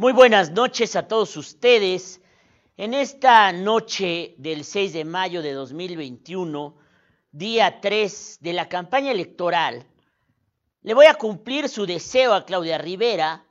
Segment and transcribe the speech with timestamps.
[0.00, 2.20] Muy buenas noches a todos ustedes.
[2.76, 6.76] En esta noche del 6 de mayo de 2021,
[7.32, 9.84] día 3 de la campaña electoral,
[10.82, 13.44] le voy a cumplir su deseo a Claudia Rivera.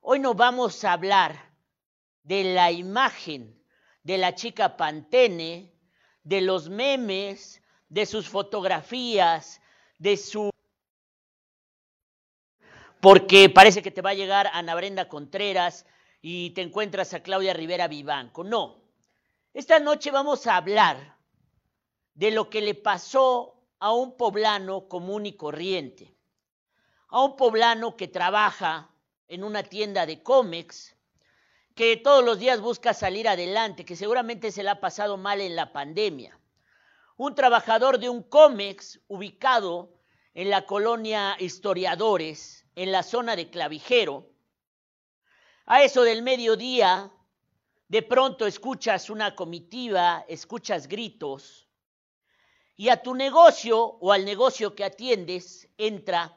[0.00, 1.52] Hoy nos vamos a hablar
[2.24, 3.62] de la imagen
[4.02, 5.72] de la chica Pantene,
[6.24, 9.60] de los memes, de sus fotografías,
[10.00, 10.50] de su
[12.98, 15.86] porque parece que te va a llegar Ana Brenda Contreras
[16.22, 18.44] y te encuentras a Claudia Rivera Vivanco.
[18.44, 18.80] No,
[19.52, 21.18] esta noche vamos a hablar
[22.14, 26.14] de lo que le pasó a un poblano común y corriente,
[27.08, 28.88] a un poblano que trabaja
[29.26, 30.96] en una tienda de cómics,
[31.74, 35.56] que todos los días busca salir adelante, que seguramente se le ha pasado mal en
[35.56, 36.38] la pandemia.
[37.16, 39.92] Un trabajador de un cómics ubicado
[40.34, 44.31] en la colonia Historiadores, en la zona de Clavijero,
[45.66, 47.10] a eso del mediodía,
[47.88, 51.68] de pronto escuchas una comitiva, escuchas gritos,
[52.76, 56.36] y a tu negocio o al negocio que atiendes entra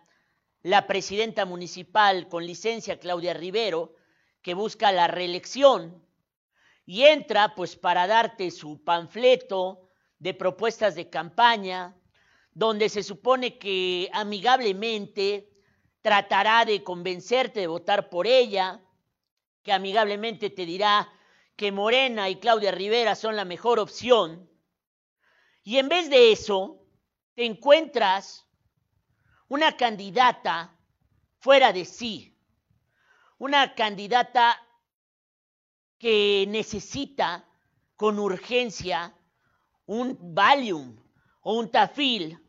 [0.61, 3.95] la presidenta municipal con licencia, Claudia Rivero,
[4.41, 6.03] que busca la reelección,
[6.85, 9.89] y entra pues para darte su panfleto
[10.19, 11.95] de propuestas de campaña,
[12.53, 15.49] donde se supone que amigablemente
[16.01, 18.84] tratará de convencerte de votar por ella,
[19.65, 21.11] que amigablemente te dirá
[21.57, 24.47] que Morena y Claudia Rivera son la mejor opción.
[25.63, 26.85] Y en vez de eso,
[27.33, 28.45] te encuentras
[29.47, 30.77] una candidata
[31.39, 32.37] fuera de sí,
[33.39, 34.61] una candidata
[35.97, 37.49] que necesita
[37.95, 39.17] con urgencia
[39.87, 40.95] un Valium
[41.41, 42.39] o un Tafil,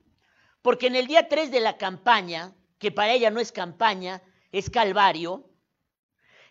[0.60, 4.22] porque en el día 3 de la campaña que para ella no es campaña,
[4.52, 5.48] es Calvario.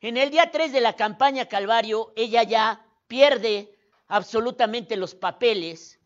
[0.05, 3.75] En el día 3 de la campaña Calvario, ella ya pierde
[4.07, 5.99] absolutamente los papeles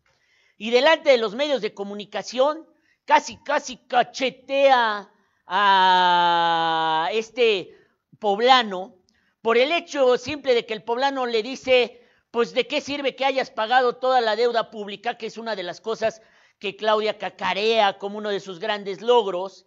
[0.56, 2.66] y delante de los medios de comunicación
[3.04, 5.12] casi, casi cachetea
[5.46, 7.76] a este
[8.18, 8.96] poblano
[9.42, 12.00] por el hecho simple de que el poblano le dice,
[12.30, 15.62] pues de qué sirve que hayas pagado toda la deuda pública, que es una de
[15.62, 16.22] las cosas
[16.58, 19.66] que Claudia cacarea como uno de sus grandes logros,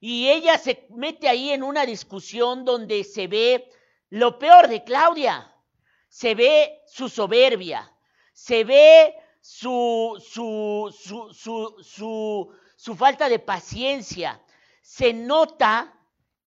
[0.00, 3.68] y ella se mete ahí en una discusión donde se ve
[4.10, 5.54] lo peor de Claudia.
[6.08, 7.92] Se ve su soberbia,
[8.32, 10.94] se ve su, su,
[11.82, 14.42] su, su, falta de paciencia.
[14.82, 15.94] Se nota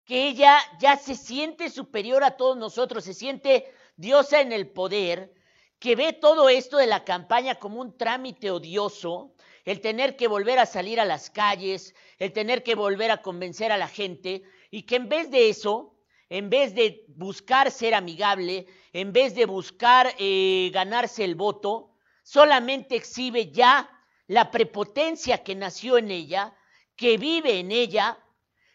[0.06, 5.34] que ella ya se siente superior a todos nosotros, se siente diosa en el poder,
[5.78, 9.34] que ve todo esto de la campaña como un trámite odioso,
[9.66, 13.72] el tener que volver a salir a las calles, el tener que volver a convencer
[13.72, 15.96] a la gente y que en vez de eso,
[16.30, 21.92] en vez de buscar ser amigable, en vez de buscar eh, ganarse el voto,
[22.24, 23.90] solamente exhibe ya
[24.28, 26.56] la prepotencia que nació en ella,
[26.96, 28.18] que vive en ella,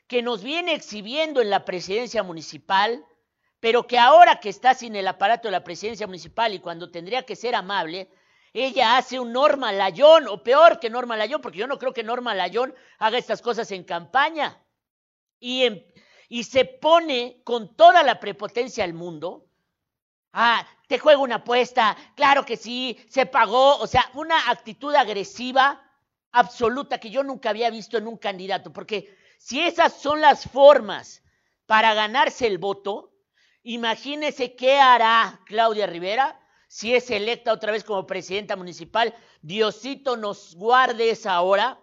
[0.07, 3.05] que nos viene exhibiendo en la presidencia municipal,
[3.59, 7.25] pero que ahora que está sin el aparato de la presidencia municipal y cuando tendría
[7.25, 8.11] que ser amable,
[8.65, 12.03] ella hace un Norma Layón, o peor que Norma Layón, porque yo no creo que
[12.03, 14.65] Norma Layón haga estas cosas en campaña.
[15.39, 15.85] Y,
[16.31, 19.51] y se pone con toda la prepotencia al mundo.
[20.33, 25.83] Ah, te juego una apuesta, claro que sí, se pagó, o sea, una actitud agresiva
[26.33, 31.23] absoluta que yo nunca había visto en un candidato, porque si esas son las formas
[31.67, 33.13] para ganarse el voto,
[33.63, 36.41] imagínese qué hará Claudia Rivera
[36.77, 41.81] si es electa otra vez como presidenta municipal, Diosito nos guarde esa hora,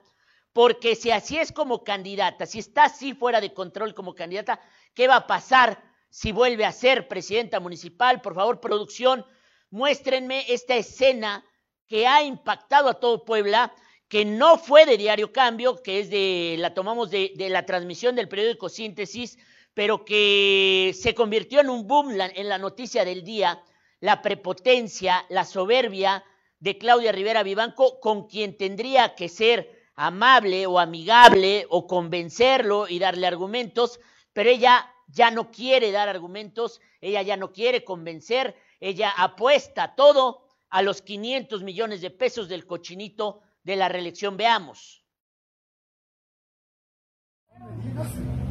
[0.53, 4.59] porque si así es como candidata, si está así fuera de control como candidata,
[4.93, 8.21] ¿qué va a pasar si vuelve a ser presidenta municipal?
[8.21, 9.25] Por favor, producción,
[9.71, 11.43] muéstrenme esta escena
[11.87, 13.73] que ha impactado a todo Puebla,
[14.07, 18.29] que no fue de Diario Cambio, que es de, la tomamos de, la transmisión del
[18.29, 19.39] periódico Síntesis,
[19.73, 23.59] pero que se convirtió en un boom en la noticia del día
[24.03, 26.25] la prepotencia, la soberbia
[26.59, 32.99] de Claudia Rivera Vivanco, con quien tendría que ser amable o amigable o convencerlo y
[32.99, 34.01] darle argumentos,
[34.33, 40.47] pero ella ya no quiere dar argumentos, ella ya no quiere convencer, ella apuesta todo
[40.69, 44.35] a los 500 millones de pesos del cochinito de la reelección.
[44.35, 45.05] Veamos.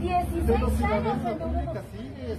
[0.01, 1.19] 16 años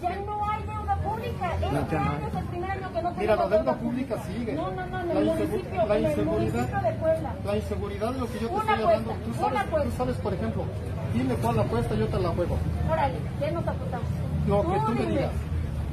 [0.02, 0.73] ya no hay
[1.14, 1.52] pública.
[1.56, 4.54] Este año es el primer año que no Mira, la deuda pública sigue.
[4.54, 7.34] No, no, no, en la, el municipio, la el inseguridad, municipio de Puebla.
[7.46, 9.12] La inseguridad de lo que yo te Una estoy hablando.
[9.12, 10.64] apuesta, Tú una sabes, tú sabes, por ejemplo,
[11.14, 12.58] dime cuál apuesta, yo te la juego.
[12.92, 14.08] Órale, ¿qué nos apostamos?
[14.48, 15.12] Lo que tú me dime.
[15.12, 15.32] digas.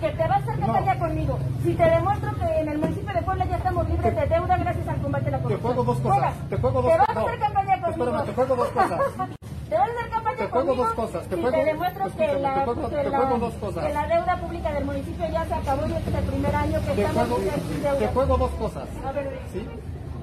[0.00, 1.38] que te vas a hacer campaña conmigo.
[1.62, 4.88] Si te demuestro que en el municipio de Puebla ya estamos libres de deuda gracias
[4.88, 5.72] al combate a la Te corrupción.
[5.74, 6.18] juego dos cosas.
[6.18, 6.48] Juegas.
[6.48, 7.22] Te juego dos Te vas cosas.
[7.22, 8.04] a hacer campaña conmigo.
[8.04, 9.00] Espérame, te juego dos cosas.
[9.70, 12.64] Te Te juego conmigo dos cosas, te si juego- te demuestro que escúchame, la, te
[12.64, 13.86] juego- que te la- juego dos cosas.
[13.86, 16.80] que la deuda pública del municipio ya se acabó y este es el primer año
[16.80, 18.08] que Te estamos juego, sin te deuda.
[18.12, 18.88] juego dos cosas.
[19.06, 19.66] A ver, ¿sí?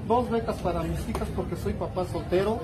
[0.06, 2.58] Dos becas para mis hijas porque soy papá soltero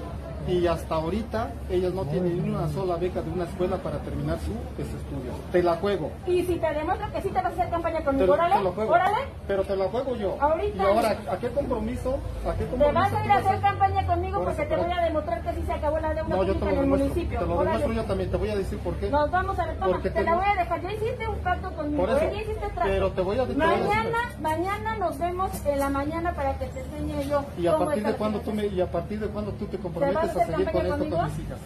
[0.47, 4.39] y hasta ahorita ellas no tienen ni una sola beca de una escuela para terminar
[4.41, 4.53] su
[4.83, 5.35] sus estudios.
[5.53, 6.11] Te la juego.
[6.27, 8.83] y si te demuestro que sí te vas a hacer campaña Te, conmigo, órale, te
[8.83, 9.17] órale.
[9.47, 10.37] Pero te la juego yo.
[10.41, 10.77] Ahorita.
[10.83, 12.19] Y ahora, ¿a qué compromiso?
[12.47, 13.01] ¿A qué Te compromiso?
[13.01, 15.63] vas a ir a hacer campaña conmigo Por porque te voy a demostrar que sí
[15.67, 17.39] se acabó la deuda No, yo te pública lo en el municipio.
[17.39, 18.31] Te lo demuestro yo también.
[18.31, 19.11] Te voy a decir por qué.
[19.11, 20.81] Nos vamos a ver, toma, te te la voy a dejar.
[20.83, 22.31] Ya hiciste un pacto conmigo, ¿eh?
[22.35, 22.81] Ya hiciste trato.
[22.85, 26.81] pero te voy a- te Mañana, mañana nos vemos en la mañana para que te
[26.81, 27.45] enseñe yo.
[27.59, 30.34] ¿Y a partir de cuándo tú me, y a partir de cuándo tú te comprometes
[30.35, 31.59] vas a con esto con mis hijas?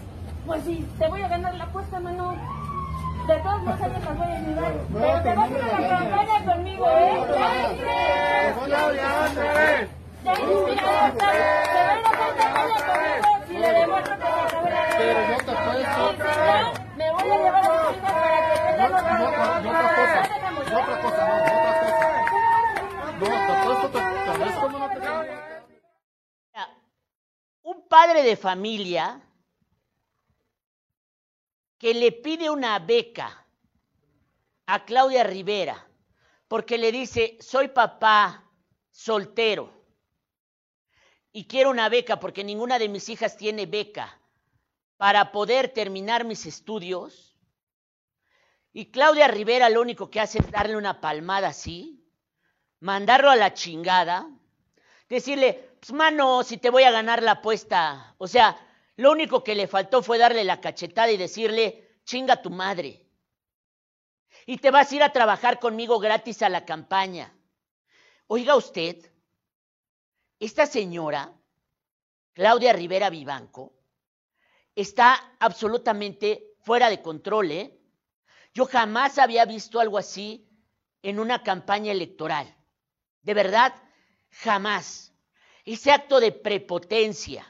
[0.47, 2.35] Pues sí, te voy a ganar la apuesta, mano.
[3.27, 4.73] De todos modos, las voy a ayudar.
[4.89, 7.27] No, pero te vas a ir termina a la campaña conmigo, ¿eh?
[8.69, 8.89] Ya
[10.25, 14.99] Ya te voy a hacer campaña conmigo si le demuestro que se.
[14.99, 19.13] Pero yo te no, me voy a llevar a mis hijas para que tengan otra
[19.23, 22.07] otra, otra cosa, y otra cosa, no, otra cosa.
[23.19, 23.99] No, te apuesto,
[24.69, 24.89] no
[27.89, 29.21] padre de familia
[31.79, 33.47] que le pide una beca
[34.67, 35.87] a Claudia Rivera
[36.49, 38.45] porque le dice, soy papá
[38.91, 39.79] soltero
[41.33, 44.21] y quiero una beca porque ninguna de mis hijas tiene beca
[44.97, 47.37] para poder terminar mis estudios.
[48.73, 52.05] Y Claudia Rivera lo único que hace es darle una palmada así,
[52.81, 54.29] mandarlo a la chingada,
[55.09, 58.15] decirle, pues mano, si te voy a ganar la apuesta.
[58.19, 58.59] O sea,
[58.97, 63.07] lo único que le faltó fue darle la cachetada y decirle, chinga tu madre.
[64.47, 67.35] Y te vas a ir a trabajar conmigo gratis a la campaña.
[68.27, 68.97] Oiga usted,
[70.41, 71.33] esta señora,
[72.33, 73.73] Claudia Rivera Vivanco,
[74.75, 77.79] está absolutamente fuera de control, ¿eh?
[78.55, 80.49] Yo jamás había visto algo así
[81.03, 82.55] en una campaña electoral.
[83.23, 83.75] De verdad,
[84.31, 85.08] jamás.
[85.69, 87.45] Ese acto de prepotencia,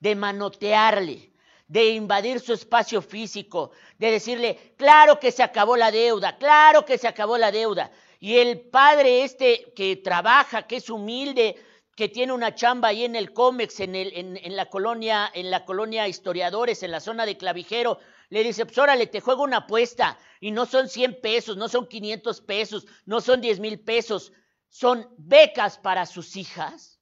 [0.00, 1.30] de manotearle,
[1.68, 6.98] de invadir su espacio físico, de decirle, claro que se acabó la deuda, claro que
[6.98, 7.92] se acabó la deuda.
[8.18, 11.54] Y el padre este que trabaja, que es humilde,
[11.94, 16.82] que tiene una chamba ahí en el Comex, en, la colonia, en la colonia Historiadores,
[16.82, 18.00] en la zona de Clavijero,
[18.30, 21.86] le dice, pues órale, te juego una apuesta, y no son 100 pesos, no son
[21.86, 24.32] 500 pesos, no son 10 mil pesos,
[24.68, 26.99] son becas para sus hijas.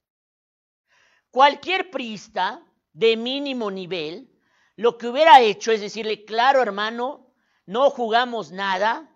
[1.30, 4.30] Cualquier priista de mínimo nivel,
[4.76, 7.34] lo que hubiera hecho es decirle, claro hermano,
[7.66, 9.14] no jugamos nada,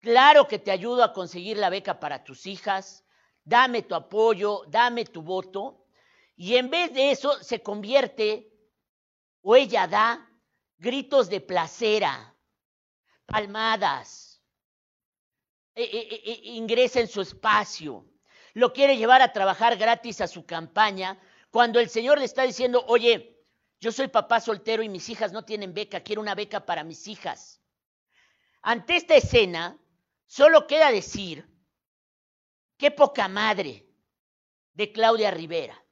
[0.00, 3.04] claro que te ayudo a conseguir la beca para tus hijas,
[3.44, 5.86] dame tu apoyo, dame tu voto,
[6.36, 8.50] y en vez de eso se convierte,
[9.42, 10.30] o ella da,
[10.78, 12.34] gritos de placera,
[13.26, 14.42] palmadas,
[15.74, 18.06] e, e, e, ingresa en su espacio,
[18.54, 21.20] lo quiere llevar a trabajar gratis a su campaña,
[21.50, 23.44] cuando el Señor le está diciendo, oye,
[23.80, 27.06] yo soy papá soltero y mis hijas no tienen beca, quiero una beca para mis
[27.06, 27.60] hijas.
[28.62, 29.78] Ante esta escena,
[30.26, 31.46] solo queda decir,
[32.78, 33.86] qué poca madre
[34.72, 35.84] de Claudia Rivera.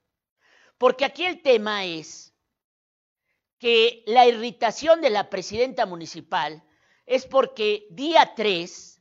[0.78, 2.34] Porque aquí el tema es
[3.58, 6.64] que la irritación de la presidenta municipal
[7.06, 8.91] es porque día 3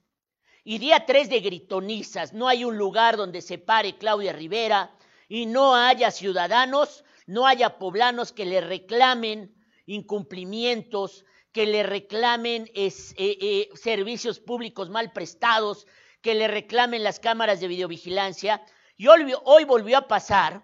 [0.63, 4.95] y día 3 de gritonizas, no hay un lugar donde se pare Claudia Rivera
[5.27, 12.93] y no haya ciudadanos, no haya poblanos que le reclamen incumplimientos, que le reclamen eh,
[13.17, 15.87] eh, servicios públicos mal prestados,
[16.21, 18.63] que le reclamen las cámaras de videovigilancia.
[18.95, 20.63] Y hoy, hoy volvió a pasar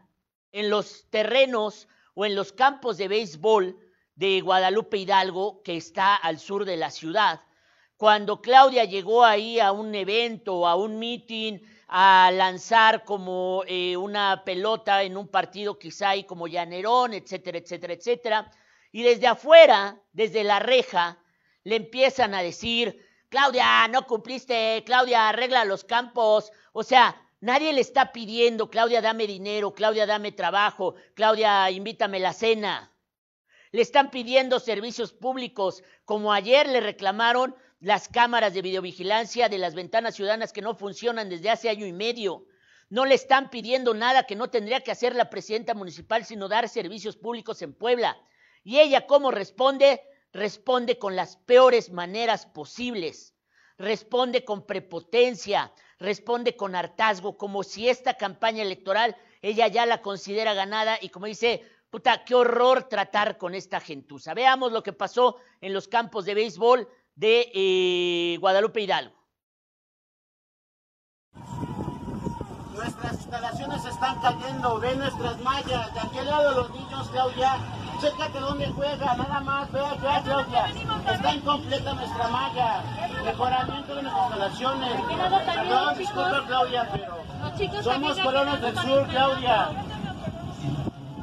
[0.51, 3.77] en los terrenos o en los campos de béisbol
[4.15, 7.41] de Guadalupe Hidalgo, que está al sur de la ciudad.
[7.97, 14.43] Cuando Claudia llegó ahí a un evento, a un meeting, a lanzar como eh, una
[14.45, 18.51] pelota en un partido quizá ahí como llanerón, etcétera, etcétera, etcétera.
[18.91, 21.17] Y desde afuera, desde la reja,
[21.63, 26.51] le empiezan a decir, Claudia, no cumpliste, Claudia, arregla los campos.
[26.73, 32.33] O sea, nadie le está pidiendo, Claudia, dame dinero, Claudia, dame trabajo, Claudia, invítame la
[32.33, 32.93] cena.
[33.71, 39.75] Le están pidiendo servicios públicos, como ayer le reclamaron las cámaras de videovigilancia de las
[39.75, 42.45] ventanas ciudadanas que no funcionan desde hace año y medio.
[42.89, 46.69] No le están pidiendo nada que no tendría que hacer la presidenta municipal, sino dar
[46.69, 48.17] servicios públicos en Puebla.
[48.63, 50.01] Y ella, ¿cómo responde?
[50.31, 53.33] Responde con las peores maneras posibles.
[53.77, 60.53] responde con prepotencia, responde con hartazgo, como si esta campaña electoral ella ya la considera
[60.53, 64.33] ganada y como dice, puta, qué horror tratar con esta gentuza.
[64.33, 69.15] Veamos lo que pasó en los campos de béisbol de eh, Guadalupe Hidalgo.
[72.75, 77.57] Nuestras instalaciones están cayendo, ve nuestras mallas, de aquel lado los niños, Claudia,
[77.99, 80.67] chécate dónde juega, nada más, ve allá, Claudia,
[81.11, 82.83] está incompleta nuestra malla,
[83.25, 85.01] mejoramiento de nuestras instalaciones.
[85.45, 89.69] Perdón, disculpa, Claudia, pero somos colonos del sur, Claudia.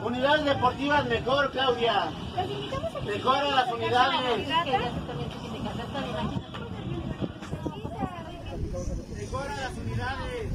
[0.02, 2.08] Unidades deportivas mejor, Claudia.
[3.04, 4.48] Mejora las unidades.
[9.34, 10.46] Mejora las unidades.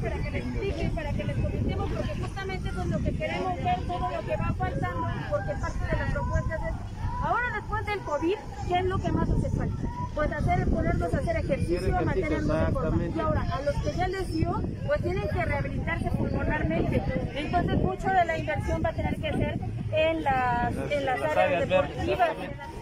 [0.00, 3.56] para que les explique, para que les comentemos, porque justamente eso es lo que queremos
[3.62, 6.75] ver, todo lo que va faltando, porque parte de las propuestas es,
[7.86, 8.36] después del COVID,
[8.68, 9.76] ¿qué es lo que más hace falta?
[10.14, 13.04] Pues hacer, ponerlos a hacer ejercicio, mantenernos en forma.
[13.04, 17.02] Y ahora, a los que ya les dio, pues tienen que rehabilitarse pulmonarmente.
[17.34, 19.60] Entonces, mucho de la inversión va a tener que ser
[19.92, 22.30] en las, en las áreas deportivas.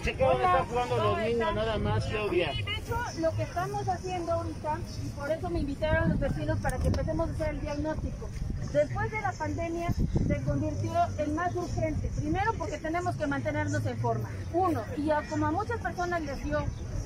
[0.04, 2.52] Checa dónde están jugando los niños, nada más, Claudia.
[2.52, 6.58] Sí, de hecho, lo que estamos haciendo ahorita, y por eso me invitaron los vecinos
[6.60, 8.28] para que empecemos a hacer el diagnóstico.
[8.74, 12.10] Después de la pandemia se convirtió en más urgente.
[12.16, 14.28] Primero porque tenemos que mantenernos en forma.
[14.52, 16.58] Uno, y como a muchas personas les dio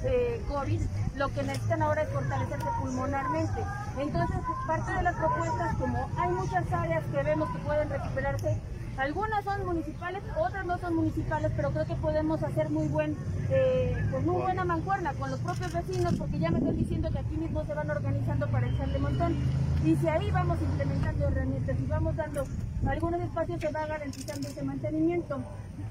[0.05, 0.81] eh, COVID,
[1.17, 3.63] lo que necesitan ahora es fortalecerse pulmonarmente.
[3.99, 8.57] Entonces, parte de las propuestas, como hay muchas áreas que vemos que pueden recuperarse,
[8.99, 13.17] algunas son municipales, otras no son municipales, pero creo que podemos hacer muy buen,
[13.49, 17.21] eh, pues muy buena mancuerna con los propios vecinos, porque ya me están diciendo que
[17.21, 19.37] aquí mismo se van organizando para echarle montón.
[19.85, 22.45] Y si ahí vamos implementando herramientas y vamos dando
[22.87, 25.41] algunos espacios, se va garantizando ese mantenimiento.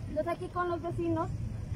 [0.10, 1.30] Entonces aquí con los vecinos,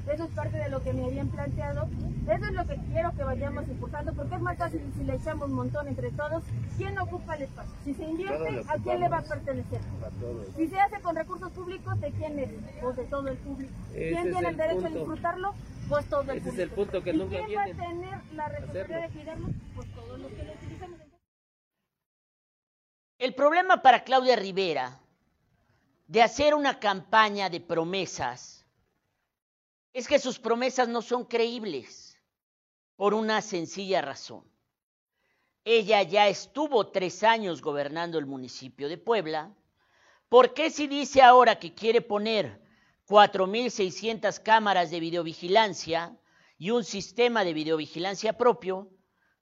[0.08, 1.88] eso es parte de lo que me habían planteado.
[2.28, 5.50] Eso es lo que quiero que vayamos impulsando, porque es más fácil si le echamos
[5.50, 6.44] un montón entre todos.
[6.78, 7.74] ¿Quién ocupa el espacio?
[7.84, 9.82] Si se invierte, ¿a quién le va a pertenecer?
[10.56, 12.50] Si se hace con recursos públicos, ¿de quién es?
[12.82, 13.74] Pues de todo el público.
[13.94, 15.54] ¿Quién tiene el el derecho a disfrutarlo?
[15.90, 16.62] Pues todo el Ese es público.
[16.62, 19.48] el punto que ¿Y nunca quién va a tener la responsabilidad de cuidarlo?
[19.76, 21.00] Pues todos los que lo utilizamos.
[23.18, 25.00] El problema para Claudia Rivera
[26.08, 28.61] de hacer una campaña de promesas
[29.94, 32.18] es que sus promesas no son creíbles
[32.96, 34.50] por una sencilla razón.
[35.64, 39.54] Ella ya estuvo tres años gobernando el municipio de Puebla.
[40.30, 42.62] ¿Por qué si dice ahora que quiere poner
[43.08, 46.18] 4.600 cámaras de videovigilancia
[46.58, 48.90] y un sistema de videovigilancia propio?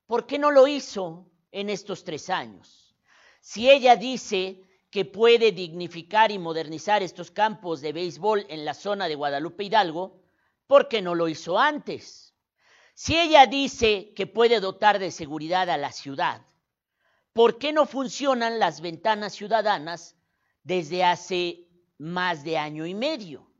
[0.08, 2.96] ¿Por qué no lo hizo en estos tres años?
[3.40, 9.08] Si ella dice que puede dignificar y modernizar estos campos de béisbol en la zona
[9.08, 10.19] de Guadalupe Hidalgo,
[10.70, 12.36] ¿por qué no lo hizo antes?
[12.94, 16.46] Si ella dice que puede dotar de seguridad a la ciudad,
[17.34, 20.16] ¿por qué no funcionan las ventanas ciudadanas
[20.62, 23.52] desde hace más de año y medio?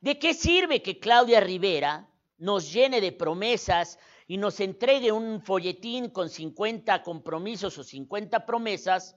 [0.00, 2.06] ¿De qué sirve que Claudia Rivera
[2.36, 9.16] nos llene de promesas y nos entregue un folletín con 50 compromisos o 50 promesas,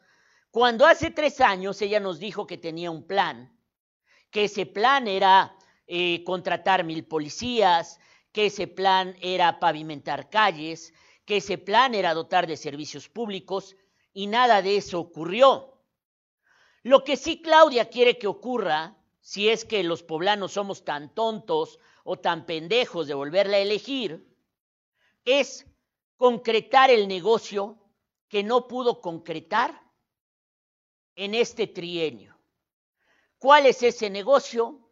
[0.51, 3.53] cuando hace tres años ella nos dijo que tenía un plan,
[4.31, 5.56] que ese plan era
[5.87, 7.99] eh, contratar mil policías,
[8.31, 10.93] que ese plan era pavimentar calles,
[11.25, 13.75] que ese plan era dotar de servicios públicos,
[14.13, 15.81] y nada de eso ocurrió.
[16.83, 21.79] Lo que sí Claudia quiere que ocurra, si es que los poblanos somos tan tontos
[22.03, 24.25] o tan pendejos de volverla a elegir,
[25.25, 25.65] es
[26.15, 27.77] concretar el negocio
[28.29, 29.81] que no pudo concretar
[31.15, 32.39] en este trienio.
[33.37, 34.86] ¿Cuál es ese negocio?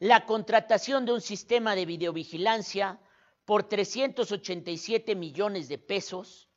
[0.00, 2.98] La contratación de un sistema de videovigilancia
[3.44, 6.48] por 387 millones de pesos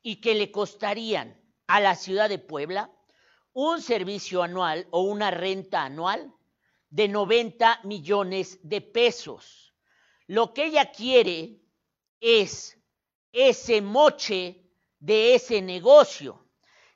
[0.00, 1.36] y que le costarían
[1.66, 2.92] a la ciudad de Puebla
[3.52, 6.32] un servicio anual o una renta anual
[6.88, 9.74] de 90 millones de pesos.
[10.28, 11.64] Lo que ella quiere
[12.20, 12.78] es
[13.32, 14.70] ese moche
[15.00, 16.46] de ese negocio.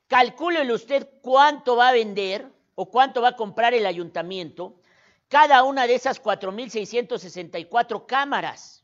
[0.07, 4.78] Calcúlele usted cuánto va a vender o cuánto va a comprar el ayuntamiento
[5.29, 8.83] cada una de esas 4.664 cámaras.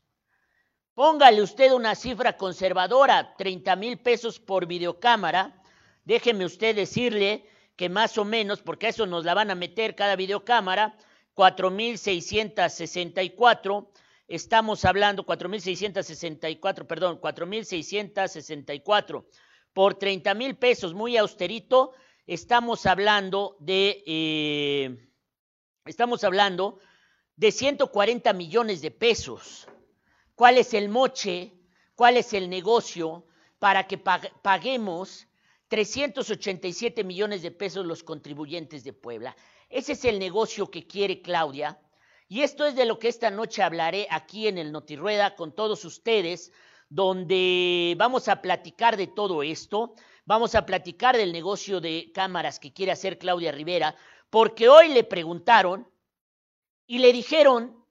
[0.94, 5.62] Póngale usted una cifra conservadora, 30 mil pesos por videocámara.
[6.04, 7.44] Déjeme usted decirle
[7.76, 10.96] que más o menos, porque eso nos la van a meter cada videocámara,
[11.34, 13.88] 4.664
[14.28, 19.24] estamos hablando 4.664, perdón, 4.664
[19.72, 21.92] por 30 mil pesos, muy austerito,
[22.26, 25.10] estamos hablando de, eh,
[25.86, 26.78] estamos hablando
[27.36, 29.68] de 140 millones de pesos.
[30.34, 31.52] ¿Cuál es el moche?
[31.94, 33.26] ¿Cuál es el negocio
[33.58, 35.28] para que paguemos
[35.68, 39.36] 387 millones de pesos los contribuyentes de Puebla?
[39.68, 41.80] Ese es el negocio que quiere Claudia.
[42.28, 45.84] Y esto es de lo que esta noche hablaré aquí en el Notirrueda con todos
[45.84, 46.52] ustedes,
[46.88, 49.94] donde vamos a platicar de todo esto.
[50.24, 53.94] Vamos a platicar del negocio de cámaras que quiere hacer Claudia Rivera,
[54.30, 55.88] porque hoy le preguntaron
[56.86, 57.84] y le dijeron,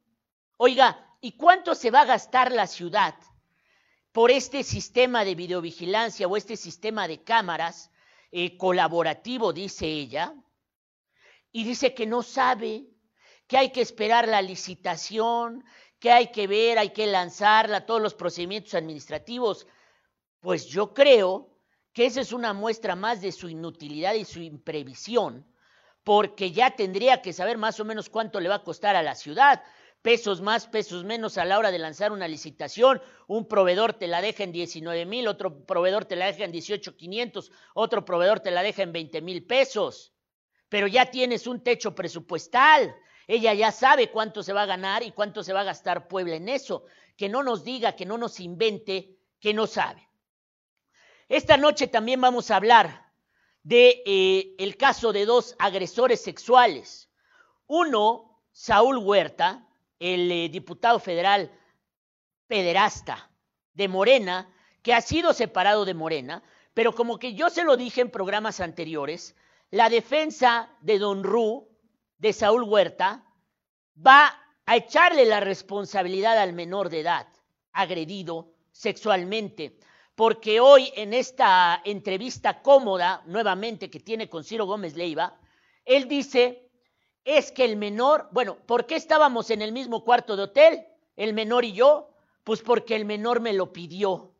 [0.57, 3.15] oiga, ¿y cuánto se va a gastar la ciudad
[4.11, 7.91] por este sistema de videovigilancia o este sistema de cámaras
[8.31, 10.33] eh, colaborativo, dice ella?
[11.51, 12.85] Y dice que no sabe,
[13.47, 15.63] que hay que esperar la licitación,
[15.99, 19.67] que hay que ver, hay que lanzarla, todos los procedimientos administrativos.
[20.41, 21.57] Pues yo creo
[21.93, 25.45] que esa es una muestra más de su inutilidad y su imprevisión
[26.05, 29.15] porque ya tendría que saber más o menos cuánto le va a costar a la
[29.15, 29.63] ciudad.
[30.03, 33.01] Pesos más, pesos menos a la hora de lanzar una licitación.
[33.25, 37.51] Un proveedor te la deja en 19 mil, otro proveedor te la deja en 18,500,
[37.73, 40.13] otro proveedor te la deja en 20 mil pesos.
[40.69, 42.95] Pero ya tienes un techo presupuestal.
[43.25, 46.35] Ella ya sabe cuánto se va a ganar y cuánto se va a gastar Puebla
[46.35, 46.85] en eso.
[47.17, 50.07] Que no nos diga, que no nos invente, que no sabe.
[51.27, 53.04] Esta noche también vamos a hablar
[53.65, 57.09] de eh, el caso de dos agresores sexuales.
[57.65, 59.67] Uno, Saúl Huerta,
[59.97, 61.51] el eh, diputado federal
[62.45, 63.31] pederasta
[63.73, 64.53] de Morena,
[64.83, 66.43] que ha sido separado de Morena,
[66.75, 69.35] pero como que yo se lo dije en programas anteriores,
[69.71, 71.67] la defensa de Don Ru,
[72.19, 73.25] de Saúl Huerta,
[73.97, 77.27] va a echarle la responsabilidad al menor de edad
[77.73, 79.79] agredido sexualmente
[80.15, 85.37] porque hoy en esta entrevista cómoda, nuevamente que tiene con Ciro Gómez Leiva,
[85.83, 86.69] él dice,
[87.25, 91.33] es que el menor, bueno, ¿por qué estábamos en el mismo cuarto de hotel, el
[91.33, 92.09] menor y yo?
[92.43, 94.31] Pues porque el menor me lo pidió.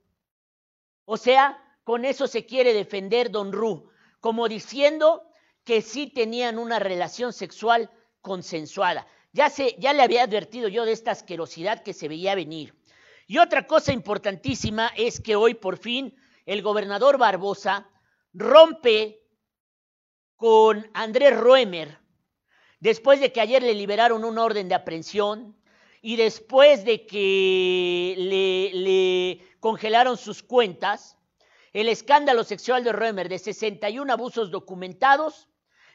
[1.03, 3.89] O sea, con eso se quiere defender don Ru,
[4.21, 5.23] como diciendo
[5.63, 9.07] que sí tenían una relación sexual consensuada.
[9.33, 12.73] Ya, se, ya le había advertido yo de esta asquerosidad que se veía venir.
[13.27, 17.89] Y otra cosa importantísima es que hoy por fin el gobernador Barbosa
[18.33, 19.23] rompe
[20.35, 21.97] con Andrés Roemer,
[22.79, 25.57] después de que ayer le liberaron un orden de aprehensión
[26.01, 31.17] y después de que le, le congelaron sus cuentas,
[31.73, 35.49] el escándalo sexual de Roemer de 61 abusos documentados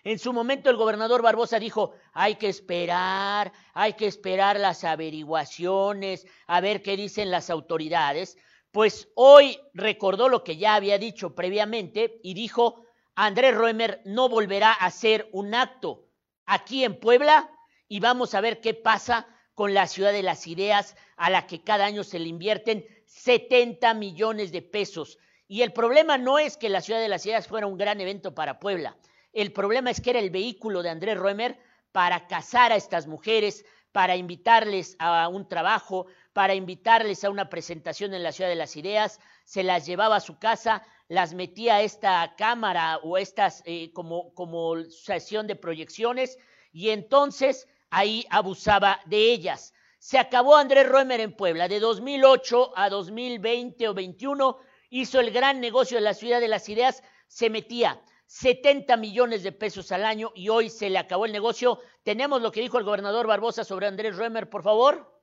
[0.04, 6.26] en su momento el gobernador Barbosa dijo, hay que esperar, hay que esperar las averiguaciones,
[6.46, 8.38] a ver qué dicen las autoridades.
[8.72, 12.84] Pues hoy recordó lo que ya había dicho previamente y dijo,
[13.14, 16.06] Andrés Roemer no volverá a hacer un acto
[16.46, 17.50] aquí en Puebla
[17.88, 21.62] y vamos a ver qué pasa con la ciudad de las ideas a la que
[21.62, 25.18] cada año se le invierten 70 millones de pesos.
[25.48, 28.34] Y el problema no es que la ciudad de las ideas fuera un gran evento
[28.34, 28.96] para Puebla.
[29.32, 31.58] El problema es que era el vehículo de Andrés Roemer
[31.92, 38.14] para casar a estas mujeres, para invitarles a un trabajo, para invitarles a una presentación
[38.14, 41.82] en la Ciudad de las Ideas, se las llevaba a su casa, las metía a
[41.82, 46.38] esta cámara o estas eh, como, como sesión de proyecciones
[46.72, 49.74] y entonces ahí abusaba de ellas.
[49.98, 51.68] Se acabó Andrés Roemer en Puebla.
[51.68, 54.58] De 2008 a 2020 o 21
[54.90, 59.50] hizo el gran negocio de la Ciudad de las Ideas, se metía 70 millones de
[59.50, 61.80] pesos al año y hoy se le acabó el negocio.
[62.04, 65.20] Tenemos lo que dijo el gobernador Barbosa sobre Andrés Römer, por favor.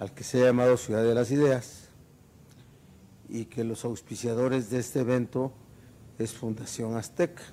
[0.00, 1.90] Al que se ha llamado Ciudad de las Ideas
[3.28, 5.52] y que los auspiciadores de este evento
[6.18, 7.44] es Fundación Azteca.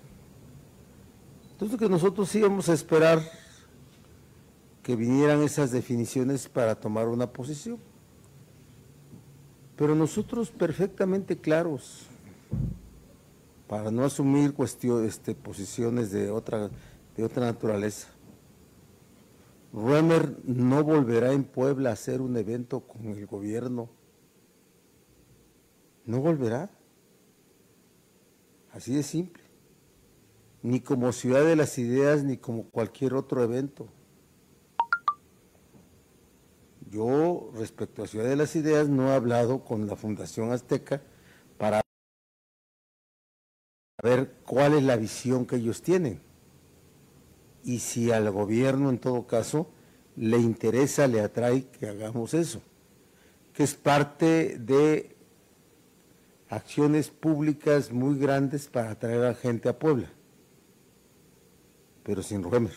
[1.52, 3.22] Entonces que nosotros íbamos a esperar
[4.82, 7.80] que vinieran esas definiciones para tomar una posición.
[9.76, 12.08] Pero nosotros perfectamente claros,
[13.68, 16.70] para no asumir cuestiones, este, posiciones de otra,
[17.18, 18.10] de otra naturaleza.
[19.74, 23.90] Römer no volverá en Puebla a hacer un evento con el gobierno.
[26.06, 26.70] No volverá.
[28.72, 29.44] Así de simple.
[30.62, 33.88] Ni como Ciudad de las Ideas, ni como cualquier otro evento.
[36.96, 41.02] Yo, respecto a Ciudad de las Ideas, no he hablado con la Fundación Azteca
[41.58, 41.82] para
[44.02, 46.22] ver cuál es la visión que ellos tienen.
[47.66, 49.68] Y si al gobierno, en todo caso,
[50.16, 52.62] le interesa, le atrae que hagamos eso,
[53.52, 55.18] que es parte de
[56.48, 60.10] acciones públicas muy grandes para atraer a gente a Puebla,
[62.04, 62.72] pero sin Roemer.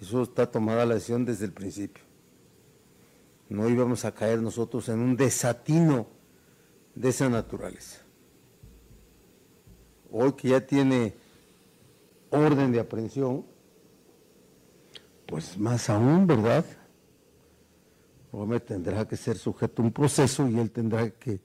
[0.00, 2.13] Eso está tomada la decisión desde el principio.
[3.48, 6.06] No íbamos a caer nosotros en un desatino
[6.94, 8.00] de esa naturaleza.
[10.10, 11.14] Hoy que ya tiene
[12.30, 13.44] orden de aprehensión,
[15.26, 16.64] pues más aún, ¿verdad?
[18.66, 21.40] Tendrá que ser sujeto a un proceso y él tendrá que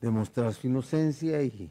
[0.00, 1.70] demostrar su inocencia y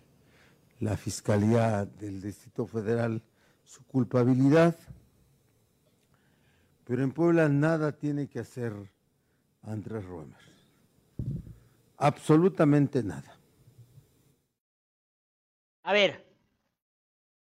[0.79, 3.23] la Fiscalía del Distrito Federal
[3.63, 4.75] su culpabilidad.
[6.85, 8.73] Pero en Puebla nada tiene que hacer
[9.63, 10.37] Andrés Romer.
[11.97, 13.37] Absolutamente nada.
[15.83, 16.25] A ver,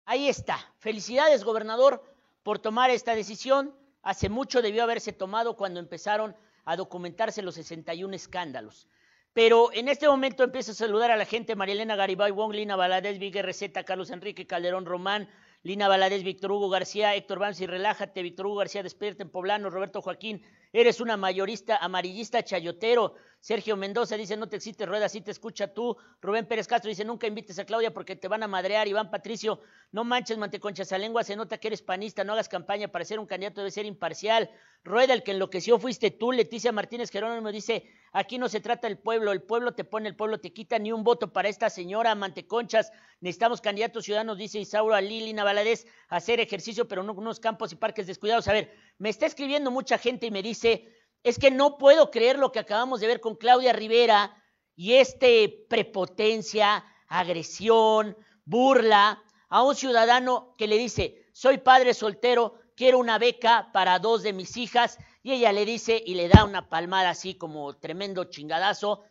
[0.04, 0.58] ahí está.
[0.78, 2.02] Felicidades, gobernador,
[2.42, 3.74] por tomar esta decisión.
[4.02, 8.88] Hace mucho debió haberse tomado cuando empezaron a documentarse los 61 escándalos.
[9.32, 13.18] Pero en este momento empiezo a saludar a la gente, Marielena Garibay Wong, Lina Valadez,
[13.18, 15.28] Vigue Receta, Carlos Enrique Calderón Román,
[15.62, 20.00] Lina Valadez, Víctor Hugo García, Héctor Bansi, relájate, Víctor Hugo García, despierta en Poblano, Roberto
[20.00, 20.42] Joaquín,
[20.72, 25.72] eres una mayorista, amarillista, chayotero, Sergio Mendoza dice, no te existe rueda, sí te escucha
[25.72, 25.96] tú.
[26.20, 28.86] Rubén Pérez Castro dice, nunca invites a Claudia porque te van a madrear.
[28.86, 29.60] Iván Patricio,
[29.92, 33.18] no manches manteconchas a lengua, se nota que eres panista, no hagas campaña para ser
[33.18, 34.50] un candidato, debe ser imparcial.
[34.84, 36.32] Rueda, el que enloqueció fuiste tú.
[36.32, 40.16] Leticia Martínez Jerónimo dice, aquí no se trata del pueblo, el pueblo te pone, el
[40.16, 42.92] pueblo te quita, ni un voto para esta señora Manteconchas.
[43.20, 48.06] Necesitamos candidatos ciudadanos, dice Isauro Alili Valadez, hacer ejercicio, pero no unos campos y parques
[48.06, 48.48] descuidados.
[48.48, 52.38] A ver, me está escribiendo mucha gente y me dice, es que no puedo creer
[52.38, 54.36] lo que acabamos de ver con Claudia Rivera
[54.74, 62.98] y este prepotencia, agresión, burla a un ciudadano que le dice, soy padre soltero, quiero
[62.98, 66.68] una beca para dos de mis hijas, y ella le dice y le da una
[66.68, 69.04] palmada así como tremendo chingadazo,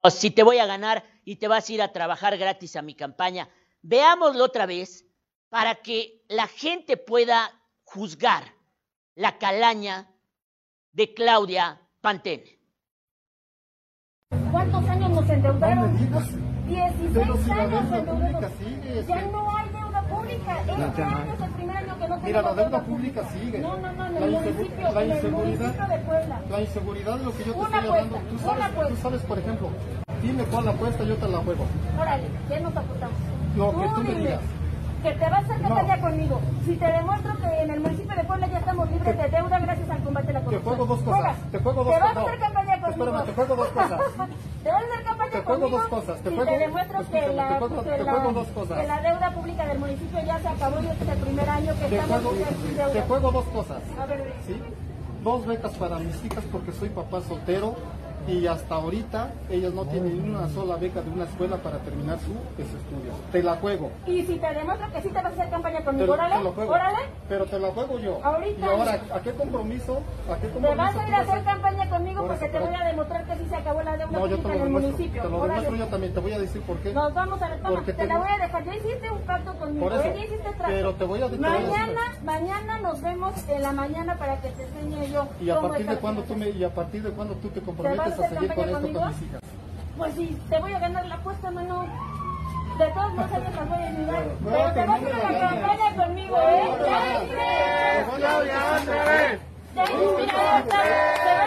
[0.00, 2.82] o si te voy a ganar y te vas a ir a trabajar gratis a
[2.82, 3.48] mi campaña.
[3.80, 5.06] Veámoslo otra vez
[5.48, 8.53] para que la gente pueda juzgar
[9.16, 10.08] la calaña
[10.92, 12.58] de Claudia Pantene.
[14.50, 15.96] ¿Cuántos años nos endeudaron?
[16.66, 18.52] 16 años endeudados.
[19.06, 20.60] Ya no hay deuda pública.
[20.60, 23.58] Este año es el primer año que no Mira, la deuda pública sigue.
[23.58, 26.42] No, no, no, en la municipio, la en el inseguridad, municipio de Puebla.
[26.50, 28.16] la inseguridad es lo que yo te Una estoy hablando.
[28.16, 29.68] apuesta, Tú una sabes, tú sabes, por ejemplo,
[30.22, 31.66] dime cuál apuesta, yo te la juego.
[32.00, 33.16] Órale, ¿qué nos apostamos?
[33.56, 34.40] Lo que tú me digas.
[35.04, 35.68] Que te vas a hacer No.
[35.68, 36.40] campaña conmigo.
[36.64, 39.90] Si te demuestro que en el municipio de Puebla ya estamos libres de deuda gracias
[39.90, 40.76] al combate a la Te corrupción.
[40.76, 41.20] juego dos cosas.
[41.20, 41.36] Juegas.
[41.52, 42.16] Te juego dos Te vas cosas.
[42.16, 43.04] a hacer campaña conmigo.
[43.04, 44.00] Espérame, te juego dos cosas.
[44.64, 46.98] te vas a hacer campaña Te juego conmigo dos cosas, te si juego- te demuestro
[47.10, 48.80] que la, te juego- que te la- juego dos cosas.
[48.80, 51.72] que la deuda pública del municipio ya se acabó y este es el primer año
[51.74, 52.92] que Te estamos juego, sin deuda.
[52.92, 53.82] te juego dos cosas.
[54.00, 54.62] A ver, ¿sí?
[55.22, 57.74] Dos becas para mis hijas porque soy papá soltero
[58.26, 62.18] y hasta ahorita ellas no tienen ni una sola beca de una escuela para terminar
[62.20, 63.12] su pues, estudio.
[63.32, 63.90] Te la juego.
[64.06, 66.62] y si te demuestro que sí te vas a hacer campaña Te, conmigo, órale, te
[66.62, 66.98] órale.
[67.28, 68.20] Pero te la juego yo.
[68.22, 68.60] Ahorita.
[68.60, 70.00] Y ahora, ¿a qué compromiso?
[70.30, 70.82] ¿A qué Te compromiso?
[70.84, 73.46] vas a ir a hacer campaña conmigo Por porque te voy a demostrar que sí
[73.48, 75.22] se acabó la deuda No, yo te pública lo en el municipio.
[75.22, 75.60] Te lo Órale.
[75.60, 76.14] demuestro yo también.
[76.14, 76.92] Te voy a decir por qué.
[76.92, 77.48] Nos vamos a.
[77.68, 78.64] Porque Te te- la voy a dejar.
[78.64, 79.88] Ya hiciste un pacto conmigo.
[79.88, 80.04] Por eso.
[80.04, 80.64] Ya hiciste trato.
[80.66, 84.16] Pero te voy a- te voy a decir- Mañana, mañana nos vemos en la mañana
[84.16, 85.26] para que te enseñe yo.
[85.40, 87.70] ¿Y a partir de cuándo tú me, y a partir de cuándo tú te ¿Te
[88.14, 89.00] vas a a hacer seguir con campaña esto conmigo?
[89.00, 89.40] con mis hijas?
[89.96, 91.86] Pues sí, te voy a ganar la apuesta, mano.
[92.78, 94.24] De todos modos, las voy a ayudar.
[94.44, 96.64] Pero te vas a ir a la campaña conmigo, ¿eh?
[96.84, 96.98] Ya.
[99.74, 100.62] Ya hice, ya a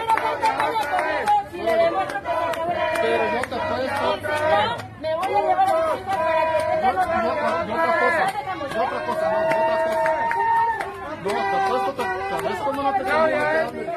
[0.07, 2.91] campaña conmigo si le demuestro que la.
[3.01, 4.17] Pero yo te no,
[5.01, 7.73] me voy a llevar a mis hijas para que tengan No, otra no, no, no,
[7.73, 8.25] otra cosa.
[8.67, 10.01] No, otra cosa, no, otra cosa.
[11.23, 13.96] No, te apuesto, te, te ves como no te.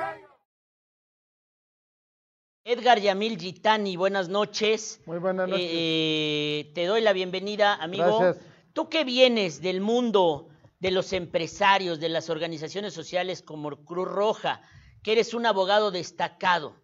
[2.81, 5.03] Edgar Yamil Gitani, buenas noches.
[5.05, 5.69] Muy buenas noches.
[5.71, 8.19] Eh, te doy la bienvenida, amigo.
[8.19, 8.43] Gracias.
[8.73, 14.63] Tú que vienes del mundo de los empresarios, de las organizaciones sociales como Cruz Roja,
[15.03, 16.75] que eres un abogado destacado,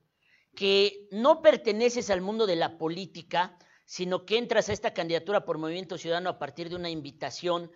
[0.54, 3.56] que no perteneces al mundo de la política,
[3.86, 7.72] sino que entras a esta candidatura por Movimiento Ciudadano a partir de una invitación.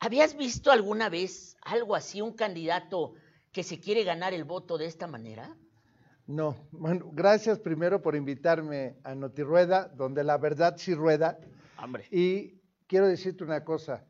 [0.00, 3.14] ¿Habías visto alguna vez algo así, un candidato
[3.52, 5.56] que se quiere ganar el voto de esta manera?
[6.26, 11.38] No, bueno, gracias primero por invitarme a Notirueda, donde la verdad sí rueda.
[11.82, 12.06] Hombre.
[12.10, 14.06] Y quiero decirte una cosa,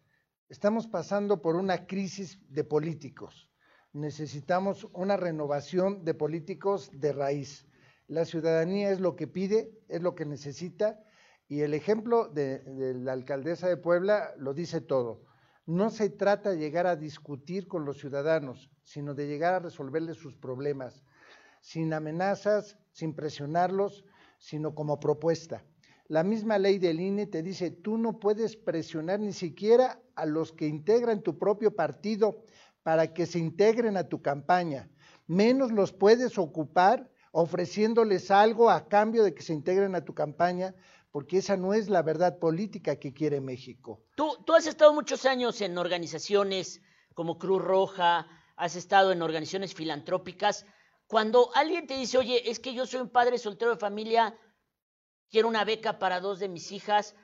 [0.49, 3.49] estamos pasando por una crisis de políticos.
[3.95, 7.67] Necesitamos una renovación de políticos de raíz.
[8.09, 11.03] La ciudadanía es lo que pide, es lo que necesita,
[11.49, 15.25] y el ejemplo de, de la alcaldesa de Puebla lo dice todo.
[15.65, 20.17] No se trata de llegar a discutir con los ciudadanos, sino de llegar a resolverles
[20.17, 21.03] sus problemas,
[21.63, 24.05] sin amenazas, sin presionarlos,
[24.39, 25.65] sino como propuesta.
[26.09, 30.53] La misma ley del INE te dice, tú no puedes presionar ni siquiera a los
[30.53, 32.45] que integran tu propio partido
[32.83, 34.91] para que se integren a tu campaña,
[35.27, 40.75] menos los puedes ocupar ofreciéndoles algo a cambio de que se integren a tu campaña,
[41.11, 44.03] porque esa no es la verdad política que quiere México.
[44.17, 46.83] Tú, tú has estado muchos años en organizaciones
[47.15, 50.67] como Cruz Roja, has estado en organizaciones filantrópicas.
[51.13, 54.35] Cuando alguien te dice, oye, es que yo soy un padre soltero de familia,
[55.29, 57.15] quiero una beca para dos de mis hijas,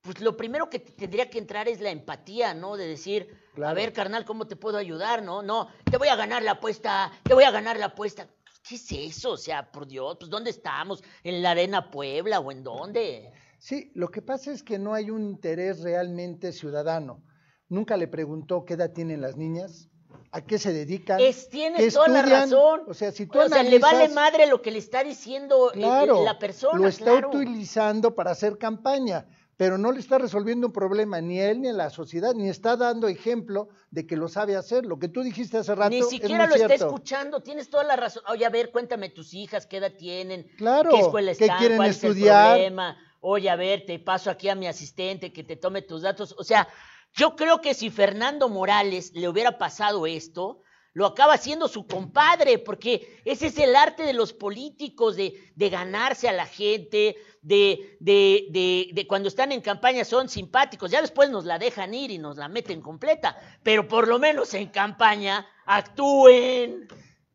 [0.00, 2.76] pues lo primero que tendría que entrar es la empatía, ¿no?
[2.76, 3.28] De decir,
[3.64, 5.22] a ver, carnal, ¿cómo te puedo ayudar?
[5.22, 8.28] No, no, te voy a ganar la apuesta, te voy a ganar la apuesta.
[8.68, 9.30] ¿Qué es eso?
[9.30, 11.04] O sea, por Dios, pues ¿dónde estamos?
[11.22, 13.30] ¿En la Arena Puebla o en dónde?
[13.60, 17.22] Sí, lo que pasa es que no hay un interés realmente ciudadano.
[17.68, 19.90] Nunca le preguntó qué edad tienen las niñas,
[20.38, 21.20] a qué se dedican.
[21.20, 22.82] Es, tiene toda la razón.
[22.86, 25.80] O sea, si tú o sea, le vale madre lo que le está diciendo eh,
[25.82, 26.78] eh, la persona.
[26.78, 31.50] Lo está utilizando para hacer campaña, pero no le está resolviendo un problema ni a
[31.50, 34.86] él ni a la sociedad, ni está dando ejemplo de que lo sabe hacer.
[34.86, 35.90] Lo que tú dijiste hace rato.
[35.90, 38.22] Ni siquiera lo está escuchando, tienes toda la razón.
[38.28, 41.76] Oye, a ver, cuéntame tus hijas, qué edad tienen, claro, qué escuela están, ¿qué quieren
[41.76, 42.58] cuál estudiar?
[42.58, 42.96] es el problema.
[43.20, 46.34] Oye, a ver, te paso aquí a mi asistente que te tome tus datos.
[46.38, 46.68] O sea,
[47.14, 50.62] yo creo que si Fernando Morales le hubiera pasado esto,
[50.98, 56.28] lo acaba haciendo su compadre, porque ese es el arte de los políticos, de, ganarse
[56.28, 61.44] a la gente, de, de, de, cuando están en campaña son simpáticos, ya después nos
[61.44, 66.88] la dejan ir y nos la meten completa, pero por lo menos en campaña actúen.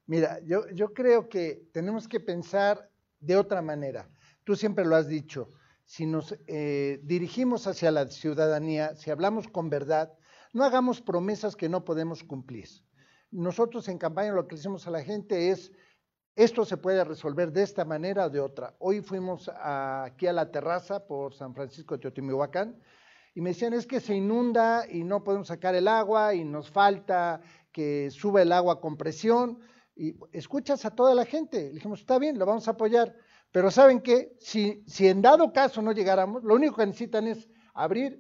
[0.08, 2.90] Mira, yo creo que tenemos que pensar
[3.22, 4.10] de otra manera.
[4.44, 5.50] Tú siempre lo has dicho,
[5.86, 10.14] si nos eh, dirigimos hacia la ciudadanía, si hablamos con verdad,
[10.54, 12.68] no hagamos promesas que no podemos cumplir.
[13.32, 15.72] Nosotros en campaña lo que le decimos a la gente es,
[16.36, 18.76] esto se puede resolver de esta manera o de otra.
[18.80, 22.80] Hoy fuimos aquí a la terraza por San Francisco de Teotihuacán
[23.36, 26.70] y me decían, es que se inunda y no podemos sacar el agua y nos
[26.70, 27.42] falta
[27.72, 29.60] que suba el agua con presión.
[29.96, 31.68] Y escuchas a toda la gente.
[31.68, 33.16] Le dijimos, está bien, lo vamos a apoyar.
[33.54, 34.36] Pero ¿saben qué?
[34.40, 38.20] Si, si en dado caso no llegáramos, lo único que necesitan es abrir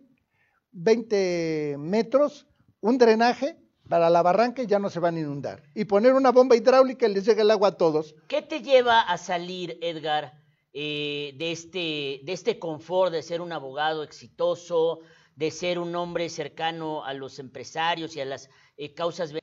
[0.72, 2.46] 20 metros,
[2.82, 3.58] un drenaje
[3.89, 5.63] para la barranca y ya no se van a inundar.
[5.74, 8.13] Y poner una bomba hidráulica y les llega el agua a todos.
[8.28, 10.39] ¿Qué te lleva a salir, Edgar,
[10.72, 15.00] eh, de, este, de este confort de ser un abogado exitoso,
[15.36, 19.32] de ser un hombre cercano a los empresarios y a las eh, causas?
[19.32, 19.39] ¿Qué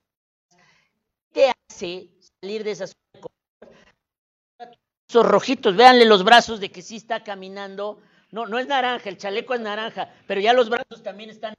[1.32, 2.94] te hace salir de esas
[5.10, 8.00] esos rojitos, véanle los brazos de que sí está caminando.
[8.30, 11.52] No, no es naranja, el chaleco es naranja, pero ya los brazos también están.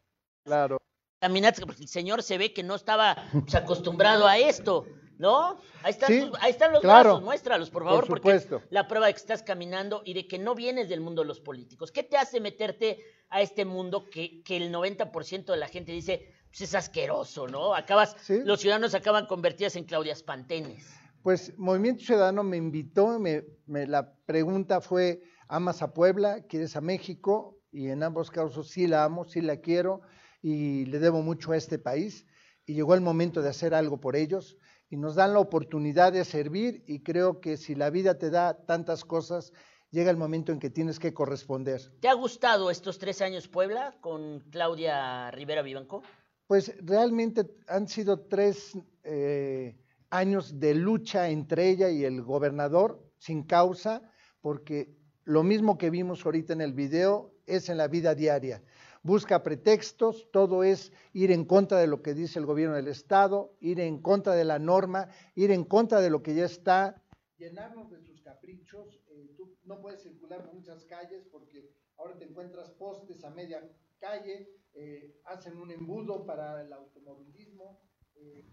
[0.45, 0.77] Claro.
[1.19, 4.87] Porque el señor se ve que no estaba pues, acostumbrado a esto,
[5.19, 5.59] ¿no?
[5.83, 9.43] Ahí están, ahí están los brazos, muéstralos, por favor, porque la prueba de que estás
[9.43, 11.91] caminando y de que no vienes del mundo de los políticos.
[11.91, 16.33] ¿Qué te hace meterte a este mundo que, que el 90% de la gente dice,
[16.49, 17.75] pues es asqueroso, ¿no?
[17.75, 21.00] Acabas, los ciudadanos acaban convertidos en Claudias Pantenes.
[21.23, 26.41] Pues Movimiento Ciudadano me invitó, me, la pregunta fue, ¿amas a Puebla?
[26.47, 27.59] ¿Quieres a México?
[27.71, 30.01] Y en ambos casos sí la amo, sí la quiero
[30.41, 32.25] y le debo mucho a este país.
[32.65, 34.57] Y llegó el momento de hacer algo por ellos
[34.89, 38.65] y nos dan la oportunidad de servir y creo que si la vida te da
[38.65, 39.53] tantas cosas,
[39.91, 41.81] llega el momento en que tienes que corresponder.
[41.99, 46.01] ¿Te ha gustado estos tres años Puebla con Claudia Rivera Vivanco?
[46.47, 48.75] Pues realmente han sido tres...
[49.03, 49.77] Eh,
[50.11, 54.01] años de lucha entre ella y el gobernador sin causa,
[54.41, 58.61] porque lo mismo que vimos ahorita en el video es en la vida diaria.
[59.03, 63.55] Busca pretextos, todo es ir en contra de lo que dice el gobierno del Estado,
[63.59, 67.01] ir en contra de la norma, ir en contra de lo que ya está.
[67.37, 69.01] Llenarnos de sus caprichos.
[69.09, 73.67] Eh, tú no puedes circular por muchas calles porque ahora te encuentras postes a media
[73.99, 77.79] calle, eh, hacen un embudo para el automovilismo.
[78.15, 78.45] Eh,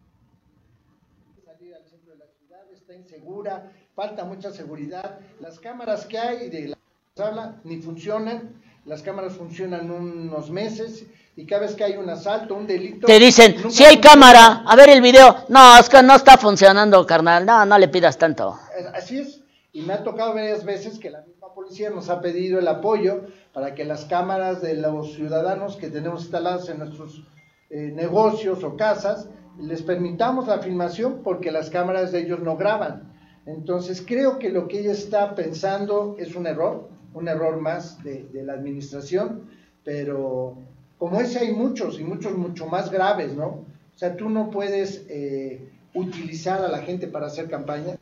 [1.49, 5.19] salir al centro de la ciudad, está insegura, falta mucha seguridad.
[5.41, 6.77] Las cámaras que hay de la
[7.15, 11.07] que habla ni funcionan, las cámaras funcionan unos meses
[11.37, 13.07] y cada vez que hay un asalto, un delito...
[13.07, 15.45] Te dicen, si hay cámara, a ver el video.
[15.49, 18.59] No, es que no está funcionando, carnal, no, no le pidas tanto.
[18.93, 19.41] Así es,
[19.73, 23.23] y me ha tocado varias veces que la misma policía nos ha pedido el apoyo
[23.55, 27.23] para que las cámaras de los ciudadanos que tenemos instaladas en nuestros
[27.71, 29.29] eh, negocios o casas
[29.61, 33.13] les permitamos la filmación porque las cámaras de ellos no graban.
[33.47, 38.29] Entonces creo que lo que ella está pensando es un error, un error más de,
[38.45, 39.49] la administración,
[39.85, 40.59] pero
[40.99, 43.47] como ese hay muchos y muchos mucho más graves, ¿no?
[43.47, 47.99] O sea, tú no puedes eh, utilizar a la gente para hacer campaña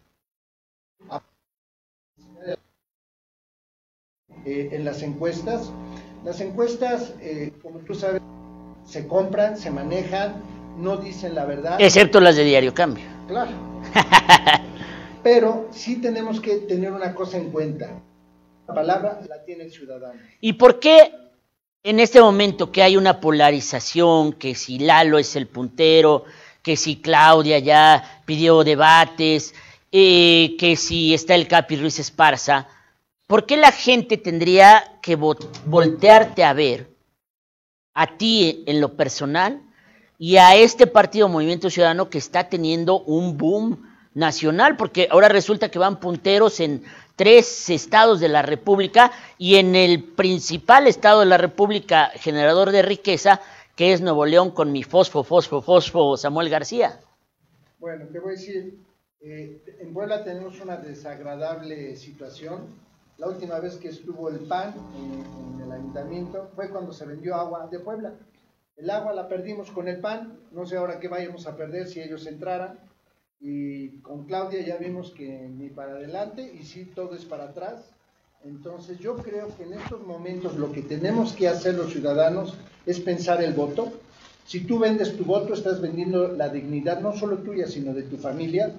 [4.44, 5.72] eh, en las encuestas.
[6.24, 8.20] Las encuestas, eh, como tú sabes,
[8.84, 10.42] se compran, se manejan,
[10.76, 11.80] no dicen la verdad.
[11.80, 13.04] Excepto las de Diario Cambio.
[13.28, 13.52] Claro.
[15.22, 17.90] Pero sí tenemos que tener una cosa en cuenta.
[18.68, 20.20] La palabra la tiene el ciudadano.
[20.40, 21.12] ¿Y por qué
[21.82, 26.24] en este momento que hay una polarización, que si Lalo es el puntero,
[26.62, 29.54] que si Claudia ya pidió debates,
[29.92, 32.66] eh, que si está el Capi Ruiz Esparza,
[33.28, 36.90] ¿por qué la gente tendría que voltearte a ver
[37.94, 39.62] a ti en lo personal
[40.18, 44.76] y a este partido Movimiento Ciudadano que está teniendo un boom nacional?
[44.76, 46.82] Porque ahora resulta que van punteros en
[47.16, 52.82] tres estados de la República y en el principal estado de la República generador de
[52.82, 53.40] riqueza,
[53.74, 57.00] que es Nuevo León con mi fosfo, fosfo, fosfo Samuel García.
[57.78, 58.78] Bueno, te voy a decir,
[59.20, 62.66] eh, en Puebla tenemos una desagradable situación.
[63.18, 67.66] La última vez que estuvo el PAN en, el ayuntamiento fue cuando se vendió agua
[67.70, 68.14] de Puebla.
[68.76, 72.00] El agua la perdimos con el PAN, no sé ahora qué vayamos a perder si
[72.00, 72.78] ellos entraran.
[73.40, 77.90] Y con Claudia ya vimos que ni para adelante y sí todo es para atrás.
[78.44, 83.00] Entonces yo creo que en estos momentos lo que tenemos que hacer los ciudadanos es
[83.00, 83.92] pensar el voto.
[84.44, 88.18] Si tú vendes tu voto, estás vendiendo la dignidad no solo tuya, sino de tu
[88.18, 88.74] familia.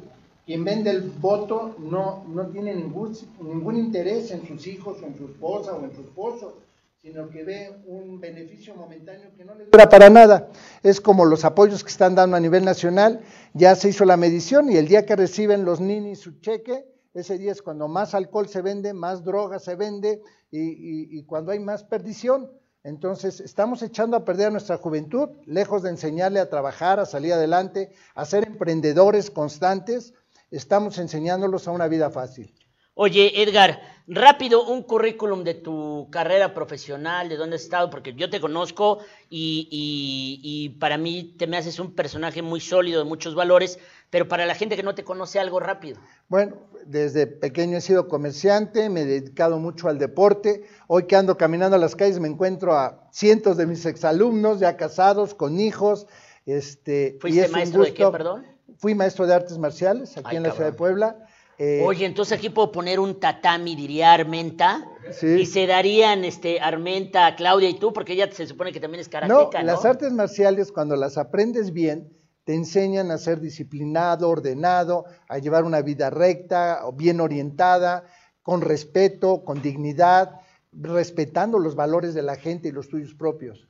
[0.45, 5.17] Quien vende el voto no, no tiene ningún, ningún interés en sus hijos o en
[5.17, 6.53] su esposa o en su esposo
[7.01, 10.49] sino que ve un beneficio momentáneo que no le dura para nada.
[10.83, 13.21] Es como los apoyos que están dando a nivel nacional,
[13.53, 17.38] ya se hizo la medición y el día que reciben los ninis su cheque, ese
[17.38, 21.60] día es cuando más alcohol se vende, más droga se vende y, y cuando hay
[21.60, 22.51] más perdición.
[22.83, 27.33] Entonces, estamos echando a perder a nuestra juventud, lejos de enseñarle a trabajar, a salir
[27.33, 30.13] adelante, a ser emprendedores constantes,
[30.51, 32.53] estamos enseñándolos a una vida fácil.
[32.99, 38.27] Oye, Edgar, rápido un currículum de tu carrera profesional, de dónde has estado, porque yo
[38.31, 38.97] te conozco
[39.29, 43.77] y, para mí te me haces un personaje muy sólido, de muchos valores,
[44.10, 45.99] pero para la gente que no te conoce, algo rápido.
[46.27, 46.55] Bueno,
[46.88, 50.63] desde pequeño he sido comerciante, me he dedicado mucho al deporte.
[50.88, 54.75] Hoy que ando caminando a las calles me encuentro a cientos de mis exalumnos, ya
[54.75, 56.07] casados, con hijos.
[56.47, 58.43] Este, ¿Fuiste maestro de qué, perdón?
[58.79, 61.26] Fui maestro de artes marciales aquí en la ciudad de Puebla
[61.57, 64.87] eh, Oye, entonces aquí puedo poner un tatami, diría Armenta,
[65.21, 69.09] y se darían este, Armenta, Claudia y tú, porque ella se supone que también es
[69.09, 69.65] karateca, ¿no?
[69.65, 75.63] las artes marciales, cuando las aprendes bien, te enseñan a ser disciplinado, ordenado, a llevar
[75.63, 78.05] una vida recta, bien orientada,
[78.41, 80.39] con respeto, con dignidad,
[80.71, 83.67] respetando los valores de la gente y los tuyos propios.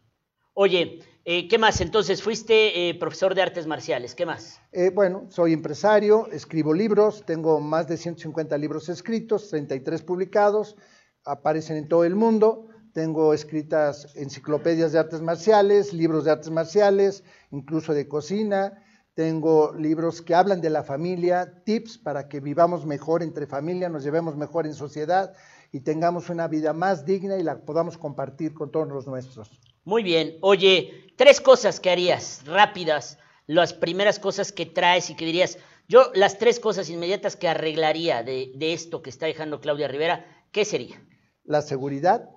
[0.53, 1.81] Oye, eh, ¿qué más?
[1.81, 4.61] Entonces, fuiste eh, profesor de artes marciales, ¿qué más?
[4.71, 10.77] Eh, bueno, soy empresario, escribo libros, tengo más de 150 libros escritos, 33 publicados,
[11.25, 12.69] aparecen en todo el mundo.
[12.93, 18.81] Tengo escritas enciclopedias de artes marciales, libros de artes marciales, incluso de cocina.
[19.13, 24.05] Tengo libros que hablan de la familia, tips para que vivamos mejor entre familia, nos
[24.05, 25.33] llevemos mejor en sociedad
[25.73, 29.59] y tengamos una vida más digna y la podamos compartir con todos los nuestros.
[29.87, 30.35] Muy bien.
[30.41, 36.11] Oye, tres cosas que harías rápidas, las primeras cosas que traes y que dirías, yo
[36.13, 41.01] las tres cosas inmediatas que arreglaría de, esto que está dejando Claudia Rivera, ¿qué sería?
[41.45, 42.29] La seguridad.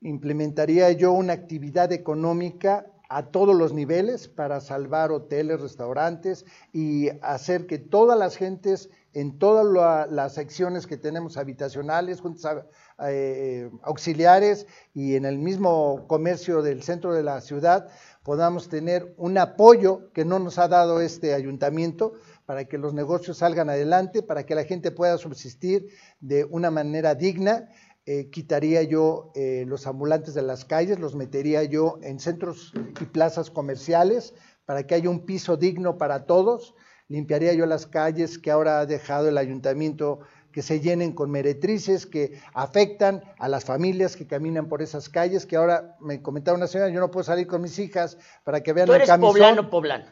[0.00, 7.68] Implementaría yo una actividad económica a todos los niveles para salvar hoteles, restaurantes y hacer
[7.68, 12.64] que todas las gentes en todas las secciones que tenemos habitacionales, juntas
[13.06, 17.88] eh, auxiliares y en el mismo comercio del centro de la ciudad
[18.22, 22.12] podamos tener un apoyo que no nos ha dado este ayuntamiento
[22.44, 25.88] para que los negocios salgan adelante, para que la gente pueda subsistir
[26.20, 27.68] de una manera digna.
[28.04, 33.04] Eh, quitaría yo eh, los ambulantes de las calles, los metería yo en centros y
[33.04, 34.34] plazas comerciales
[34.64, 36.74] para que haya un piso digno para todos.
[37.08, 40.20] Limpiaría yo las calles que ahora ha dejado el ayuntamiento
[40.58, 45.46] que se llenen con meretrices que afectan a las familias que caminan por esas calles,
[45.46, 48.72] que ahora me comentaba una señora, yo no puedo salir con mis hijas para que
[48.72, 50.06] vean ¿Tú eres poblano, poblano?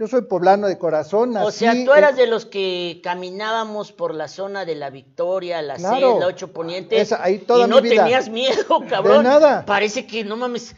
[0.00, 1.36] Yo soy poblano de corazón.
[1.36, 5.76] o sea, tú eras de los que caminábamos por la zona de la Victoria, la
[5.76, 9.18] claro, la 8 Poniente, ahí y no tenías miedo, cabrón.
[9.18, 9.64] De nada.
[9.64, 10.74] Parece que no mames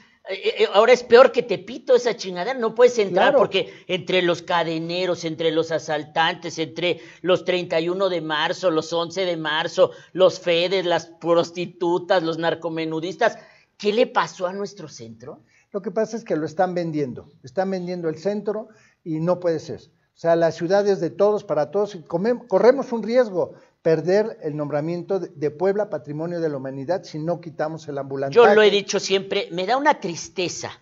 [0.72, 5.24] ahora es peor que te pito esa chingadera, no puedes entrar porque entre los cadeneros,
[5.24, 11.06] entre los asaltantes, entre los 31 de marzo, los 11 de marzo, los fedes, las
[11.06, 13.38] prostitutas, los narcomenudistas,
[13.76, 15.42] ¿qué le pasó a nuestro centro?
[15.72, 18.68] Lo que pasa es que lo están vendiendo, están vendiendo el centro
[19.02, 19.80] y no puede ser.
[20.14, 23.54] O sea, la ciudad es de todos, para todos, y corremos un riesgo
[23.84, 28.34] perder el nombramiento de, Puebla Patrimonio de la Humanidad si no quitamos el ambulante.
[28.34, 30.80] Yo lo he dicho siempre, me da una tristeza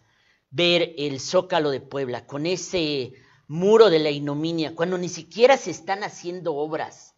[0.51, 3.13] ver el Zócalo de Puebla con ese
[3.49, 7.17] muro de la ignominia, cuando ni siquiera se están haciendo obras.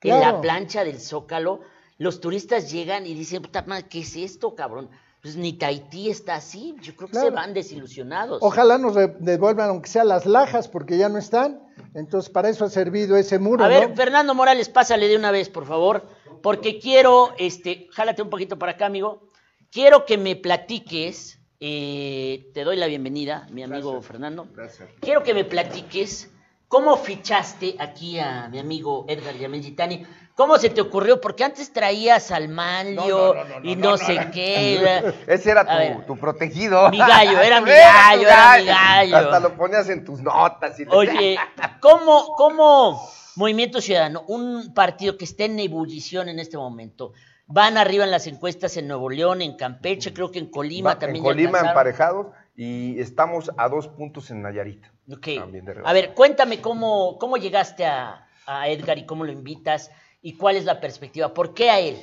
[0.00, 1.62] En la plancha del Zócalo,
[1.98, 4.90] los turistas llegan y dicen, puta madre, ¿qué es esto, cabrón?
[5.26, 8.38] Pues ni Tahití está así, yo creo que se van desilusionados.
[8.42, 11.60] Ojalá nos devuelvan, aunque sea las lajas, porque ya no están.
[11.94, 13.64] Entonces, para eso ha servido ese muro.
[13.64, 13.96] A ver, ¿no?
[13.96, 16.06] Fernando Morales, pásale de una vez, por favor,
[16.44, 19.28] porque quiero, este, jálate un poquito para acá, amigo.
[19.72, 24.46] Quiero que me platiques, eh, te doy la bienvenida, mi amigo Fernando.
[24.54, 24.88] Gracias.
[25.00, 26.30] Quiero que me platiques
[26.68, 30.06] cómo fichaste aquí a mi amigo Edgar Yamel Gitani.
[30.36, 31.18] ¿Cómo se te ocurrió?
[31.18, 35.14] Porque antes traías al Manlio y no, sé qué.
[35.26, 36.04] Ese era ver.
[36.04, 36.90] tu, protegido.
[36.90, 39.16] Mi gallo, era mi gallo, era mi gallo.
[39.16, 40.78] Hasta lo ponías en tus notas.
[40.78, 41.38] Y te- Oye,
[41.80, 43.00] ¿cómo, ¿cómo
[43.36, 47.14] Movimiento Ciudadano, un partido que está en ebullición en este momento,
[47.46, 50.98] van arriba en las encuestas en Nuevo León, en Campeche, creo que en Colima Va-
[50.98, 54.84] también en Colima emparejados y estamos a dos puntos en Nayarit.
[55.10, 55.28] Ok.
[55.38, 59.90] También de A ver, cuéntame cómo, cómo llegaste a, a Edgar y cómo lo invitas
[60.26, 61.32] y cuál es la perspectiva.
[61.32, 61.96] ¿Por qué a él?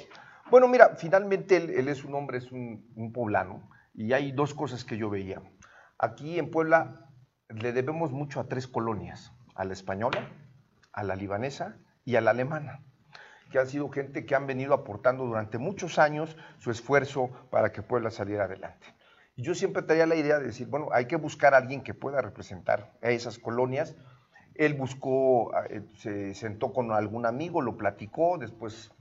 [0.49, 4.85] Bueno, mira, finalmente él, es un hombre, es un, un poblano, y hay dos cosas
[4.85, 5.41] que yo veía.
[5.97, 7.09] Aquí en Puebla
[7.49, 10.31] le debemos mucho a tres colonias, a la española,
[10.93, 12.85] a la libanesa y a la alemana,
[13.51, 17.81] que han sido gente que han venido aportando durante muchos años su esfuerzo para que
[17.81, 18.87] Puebla saliera adelante.
[19.35, 21.93] Y yo siempre traía la idea de decir, bueno, hay que buscar a alguien que
[21.93, 23.97] pueda representar a esas colonias.
[24.55, 28.91] Él buscó, eh, se sentó con algún amigo, lo platicó, después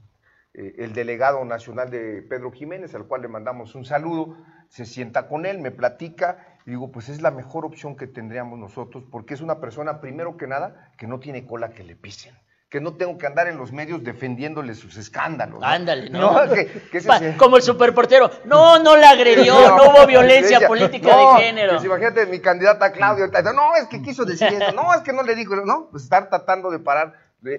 [0.53, 4.37] eh, el delegado nacional de Pedro Jiménez, al cual le mandamos un saludo,
[4.69, 8.59] se sienta con él, me platica, y digo, pues es la mejor opción que tendríamos
[8.59, 12.35] nosotros, porque es una persona, primero que nada, que no tiene cola que le pisen,
[12.73, 15.59] que no tengo que andar en los medios defendiéndole sus escándalos.
[15.59, 15.65] ¿no?
[15.67, 16.35] Ándale, ¿no?
[17.37, 18.31] Como el superportero.
[18.45, 21.73] No, no la agredió, no, hubo violencia política no, de género.
[21.73, 25.01] que si imagínate, mi candidata Claudia, ahorita, no, es que quiso decir eso, no, es
[25.01, 27.13] que no le dijo, no, pues estar tratando de parar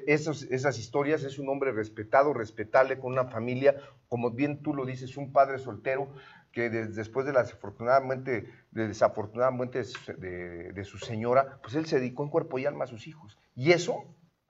[0.08, 3.76] esos, esas historias, es un hombre respetado, respetable, con una familia,
[4.08, 6.08] como bien tú lo dices, un padre soltero,
[6.50, 9.84] que des- después de la desafortunadamente, de desafortunadamente
[10.18, 13.38] de su señora, pues él se dedicó en cuerpo y alma a sus hijos.
[13.54, 14.02] Y eso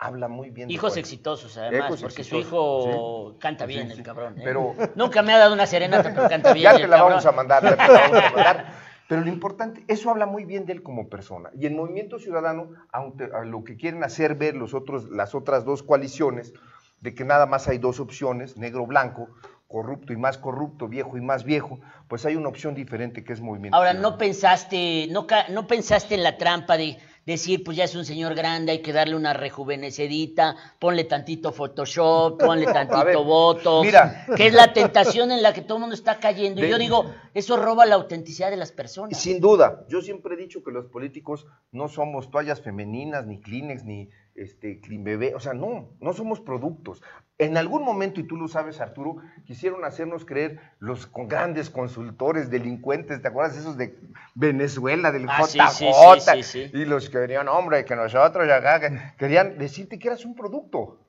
[0.05, 3.39] habla muy bien Hijos exitosos, además, porque su hijo sí.
[3.41, 3.95] canta bien, sí.
[3.99, 4.35] el cabrón.
[4.39, 4.43] ¿eh?
[4.45, 6.65] Pero- Nunca me ha dado una serenata, pero canta bien.
[6.65, 7.09] Ya te la cabrón.
[7.11, 8.67] vamos a mandar, ya te la vamos a mandar.
[9.09, 11.51] Pero lo importante, eso habla muy bien de él como persona.
[11.59, 15.65] Y el Movimiento Ciudadano, aunque a lo que quieren hacer ver los otros, las otras
[15.65, 16.53] dos coaliciones,
[17.01, 19.29] de que nada más hay dos opciones, negro-blanco,
[19.69, 23.41] corrupto y más corrupto, viejo y más viejo, pues hay una opción diferente que es
[23.43, 24.13] Movimiento Ahora, Ciudadano.
[24.13, 26.97] ¿no pensaste, no, no pensaste en la trampa de
[27.27, 32.39] decir, pues ya es un señor grande, hay que darle una rejuvenecedita, ponle tantito Photoshop,
[32.39, 34.27] ponle tantito mira.
[34.37, 36.65] que es la tentación en la que todo el mundo está cayendo.
[36.65, 39.19] Y yo digo, eso roba la autenticidad de las personas.
[39.19, 43.85] Sin duda, yo siempre he dicho que los políticos no somos toallas femeninas, ni Kleenex,
[43.85, 47.03] ni este, Clean Bebé, o sea, no, no somos productos.
[47.39, 52.51] En algún momento, y tú lo sabes, Arturo, quisieron hacernos creer los con grandes consultores,
[52.51, 53.97] delincuentes, ¿te acuerdas esos de
[54.35, 55.69] Venezuela, del Ah, JJ?
[55.71, 56.71] sí, sí, sí, sí.
[56.73, 61.01] Y los que venían, hombre, que nosotros acá, que querían decirte que eras un producto.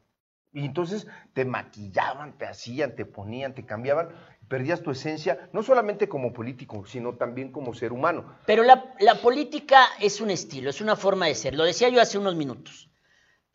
[0.51, 4.09] Y entonces te maquillaban, te hacían, te ponían, te cambiaban,
[4.47, 8.35] perdías tu esencia, no solamente como político, sino también como ser humano.
[8.45, 11.55] Pero la, la política es un estilo, es una forma de ser.
[11.55, 12.89] Lo decía yo hace unos minutos.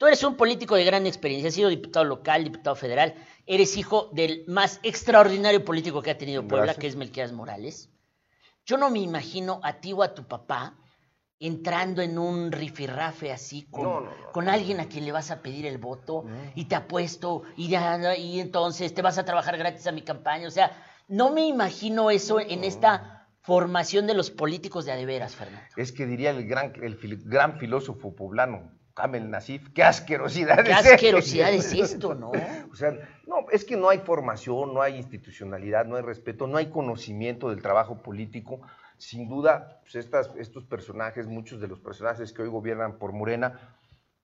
[0.00, 4.08] Tú eres un político de gran experiencia, has sido diputado local, diputado federal, eres hijo
[4.14, 6.80] del más extraordinario político que ha tenido Puebla, Gracias.
[6.80, 7.90] que es Melquiades Morales.
[8.64, 10.74] Yo no me imagino a ti o a tu papá
[11.38, 14.32] entrando en un rifirrafe así con, No, no, no.
[14.32, 16.24] con alguien a quien le vas a pedir el voto
[16.54, 20.48] y te apuesto y, ya, y entonces te vas a trabajar gratis a mi campaña.
[20.48, 20.72] O sea,
[21.08, 25.66] no me imagino eso en esta formación de los políticos de adeveras, Fernando.
[25.76, 30.70] Es que diría el gran, el fil- gran filósofo poblano, Kamel Nasif, qué asquerosidad Qué
[30.72, 30.94] es esto".
[30.94, 32.30] asquerosidad es esto, ¿no?
[32.72, 32.92] O sea,
[33.26, 37.50] no, es que no hay formación, no hay institucionalidad, no hay respeto, no hay conocimiento
[37.50, 38.60] del trabajo político.
[38.98, 43.76] Sin duda, pues, estas, estos personajes, muchos de los personajes que hoy gobiernan por Morena,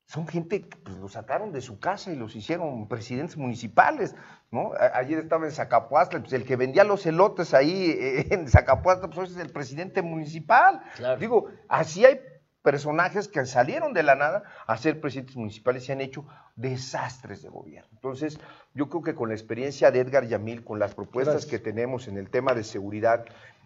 [0.09, 4.15] son gente que pues, los sacaron de su casa y los hicieron presidentes municipales,
[4.53, 4.73] ¿no?
[4.79, 9.09] A- ayer estaba en Zacapuastla, pues el que vendía los elotes ahí eh, en Zacapuastla,
[9.09, 10.81] pues hoy es el presidente municipal.
[10.97, 11.19] Claro.
[11.19, 12.21] Digo, así hay
[12.67, 17.49] personajes que salieron de la nada a ser presidentes municipales y han hecho desastres de
[17.49, 17.89] gobierno.
[17.93, 18.41] Entonces,
[18.75, 21.51] yo creo que con la experiencia de Edgar Yamil, con las propuestas Gracias.
[21.53, 23.25] que tenemos en el tema de seguridad,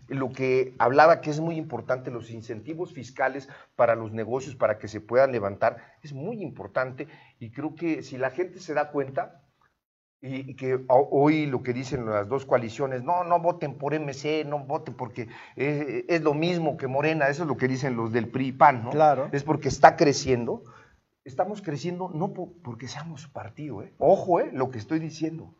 [0.08, 4.86] lo que hablaba que es muy importante, los incentivos fiscales para los negocios, para que
[4.86, 9.40] se puedan levantar, es muy importante y creo que si la gente se da cuenta,
[10.22, 14.58] y que hoy lo que dicen las dos coaliciones, no, no voten por MC, no
[14.58, 18.52] voten porque es, lo mismo que Morena, eso es lo que dicen los del PRI
[18.52, 18.90] PAN, ¿no?
[18.90, 19.28] Claro.
[19.32, 20.62] Es porque está creciendo.
[21.24, 23.94] Estamos creciendo no porque seamos partido, ¿eh?
[23.98, 24.50] Ojo, ¿eh?
[24.52, 25.54] Lo que estoy diciendo.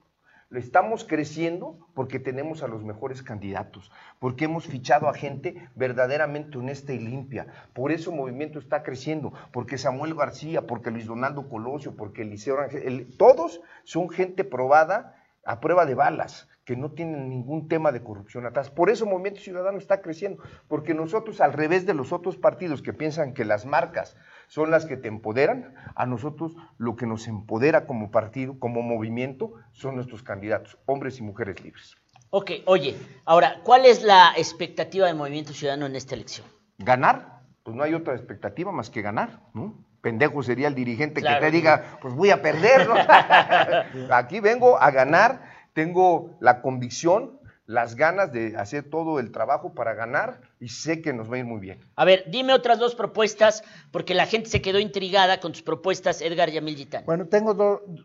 [0.53, 6.93] Estamos creciendo porque tenemos a los mejores candidatos, porque hemos fichado a gente verdaderamente honesta
[6.93, 7.47] y limpia.
[7.73, 12.57] Por eso el movimiento está creciendo, porque Samuel García, porque Luis Donaldo Colosio, porque Eliseo
[12.57, 18.03] Rangel, todos son gente probada a prueba de balas, que no tienen ningún tema de
[18.03, 18.71] corrupción atrás.
[18.71, 22.83] Por eso el Movimiento Ciudadano está creciendo, porque nosotros, al revés de los otros partidos
[22.83, 24.17] que piensan que las marcas
[24.51, 29.53] son las que te empoderan, a nosotros lo que nos empodera como partido, como movimiento,
[29.71, 31.97] son nuestros candidatos, hombres y mujeres libres.
[32.31, 36.49] Ok, oye, ahora, ¿cuál es la expectativa del Movimiento Ciudadano en esta elección?
[36.79, 39.85] Ganar, pues no hay otra expectativa más que ganar, ¿no?
[40.01, 42.95] Pendejo sería el dirigente que te diga, pues voy a perder, ¿no?
[44.15, 45.43] Aquí vengo a ganar,
[45.75, 47.39] tengo la convicción,
[47.71, 51.39] las ganas de hacer todo el trabajo para ganar y sé que nos va a
[51.39, 51.79] ir muy bien.
[51.95, 53.63] A ver, dime otras dos propuestas,
[53.93, 57.05] porque la gente se quedó intrigada con tus propuestas, Edgar Yamil Gitán.
[57.07, 57.55] Bueno, tengo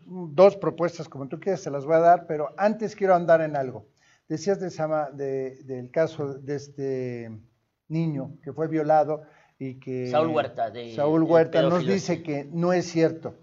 [0.06, 3.56] dos propuestas, como tú quieras, se las voy a dar, pero antes quiero andar en
[3.56, 3.88] algo.
[4.28, 7.30] Decías de, del caso de este
[7.88, 9.22] niño que fue violado
[9.58, 13.34] y que Saúl Huerta, Saúl Huerta nos dice que no es cierto.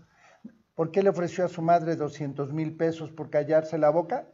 [0.74, 4.30] ¿Por qué le ofreció a su madre 200 mil pesos por callarse la boca?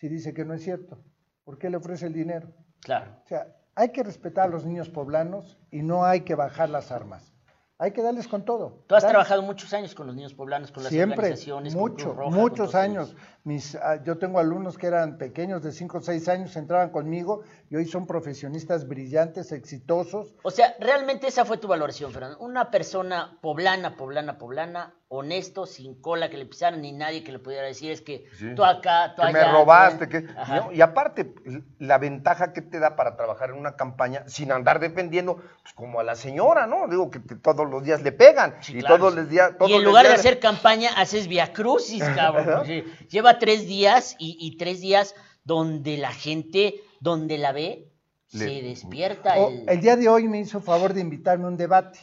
[0.00, 0.98] Si dice que no es cierto.
[1.44, 2.48] ¿Por qué le ofrece el dinero?
[2.80, 3.10] Claro.
[3.22, 6.90] O sea, hay que respetar a los niños poblanos y no hay que bajar las
[6.90, 7.34] armas.
[7.76, 8.84] Hay que darles con todo.
[8.86, 12.74] Tú has trabajado muchos años con los niños poblanos, con las Siempre, organizaciones, mucho, muchos
[12.74, 13.14] años.
[13.44, 17.42] Mis, ah, yo tengo alumnos que eran pequeños de 5 o 6 años, entraban conmigo
[17.70, 20.34] y hoy son profesionistas brillantes, exitosos.
[20.42, 22.38] O sea, realmente esa fue tu valoración, Fernando.
[22.38, 27.40] Una persona poblana, poblana, poblana, honesto, sin cola que le pisaran ni nadie que le
[27.40, 30.24] pudiera decir es que tú acá, tú que me robaste, que
[30.72, 31.34] y aparte
[31.80, 35.98] la ventaja que te da para trabajar en una campaña sin andar dependiendo, pues como
[35.98, 36.86] a la señora, ¿no?
[36.86, 39.52] Digo que, todos los días le pegan y todos los días.
[39.66, 42.64] y en lugar de hacer campaña haces via crucis, cabrón.
[43.10, 45.14] lleva tres días y, tres días
[45.44, 47.92] donde la gente, donde la ve,
[48.26, 49.34] se despierta.
[49.38, 49.80] Oh, el...
[49.80, 51.98] día de hoy me hizo favor de invitarme a un debate.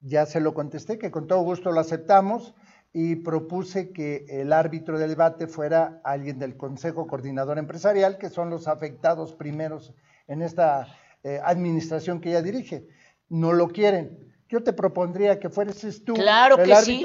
[0.00, 2.54] Ya se lo contesté, que con todo gusto lo aceptamos
[2.92, 8.48] y propuse que el árbitro del debate fuera alguien del Consejo Coordinador Empresarial, que son
[8.48, 9.92] los afectados primeros
[10.26, 10.86] en esta
[11.24, 12.86] eh, administración que ella dirige.
[13.28, 16.14] No lo quieren yo te propondría que fueras tú.
[16.14, 17.04] Claro que sí,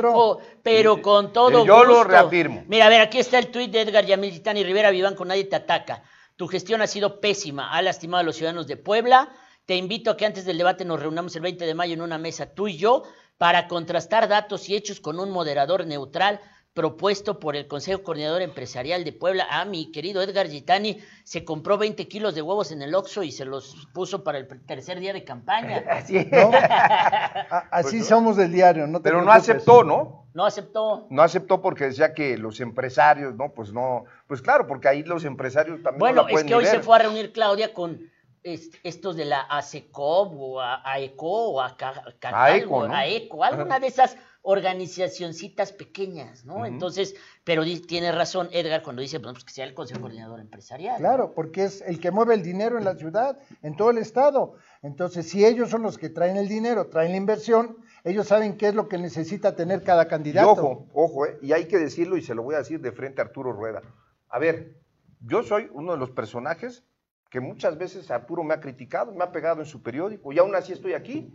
[0.61, 1.65] pero con todo gusto.
[1.65, 2.63] Yo lo reafirmo.
[2.67, 5.43] Mira, a ver, aquí está el tuit de Edgar Yamil y Rivera Viván con nadie
[5.43, 6.03] te ataca.
[6.35, 9.29] Tu gestión ha sido pésima, ha lastimado a los ciudadanos de Puebla.
[9.65, 12.17] Te invito a que antes del debate nos reunamos el 20 de mayo en una
[12.17, 13.03] mesa tú y yo
[13.37, 16.39] para contrastar datos y hechos con un moderador neutral
[16.73, 19.45] propuesto por el Consejo Coordinador Empresarial de Puebla.
[19.49, 23.31] Ah, mi querido Edgar Gitani se compró 20 kilos de huevos en el Oxxo y
[23.31, 25.83] se los puso para el tercer día de campaña.
[25.89, 26.17] Así,
[27.71, 28.87] Así pues somos del diario.
[28.87, 30.27] No Pero no aceptó, ¿no?
[30.33, 31.05] No aceptó.
[31.11, 33.53] No aceptó porque decía que los empresarios, ¿no?
[33.53, 35.99] Pues no, pues claro, porque ahí los empresarios también.
[35.99, 38.11] Bueno, es que hoy se fue a reunir Claudia con
[38.43, 41.77] estos de la ASECOB o AECO o a
[42.21, 42.95] AECO, ¿no?
[42.95, 46.65] AECO, alguna de esas organizacioncitas pequeñas, ¿no?
[46.65, 47.15] Entonces,
[47.45, 50.97] pero tiene razón Edgar cuando dice pues, que sea el Consejo Coordinador Empresarial.
[50.97, 54.55] Claro, porque es el que mueve el dinero en la ciudad, en todo el estado.
[54.81, 58.67] Entonces, si ellos son los que traen el dinero, traen la inversión, ellos saben qué
[58.67, 60.51] es lo que necesita tener cada candidato.
[60.51, 63.21] ojo, ojo, eh, y hay que decirlo y se lo voy a decir de frente
[63.21, 63.81] a Arturo Rueda.
[64.27, 64.75] A ver,
[65.21, 66.83] yo soy uno de los personajes
[67.29, 70.53] que muchas veces Arturo me ha criticado, me ha pegado en su periódico y aún
[70.53, 71.33] así estoy aquí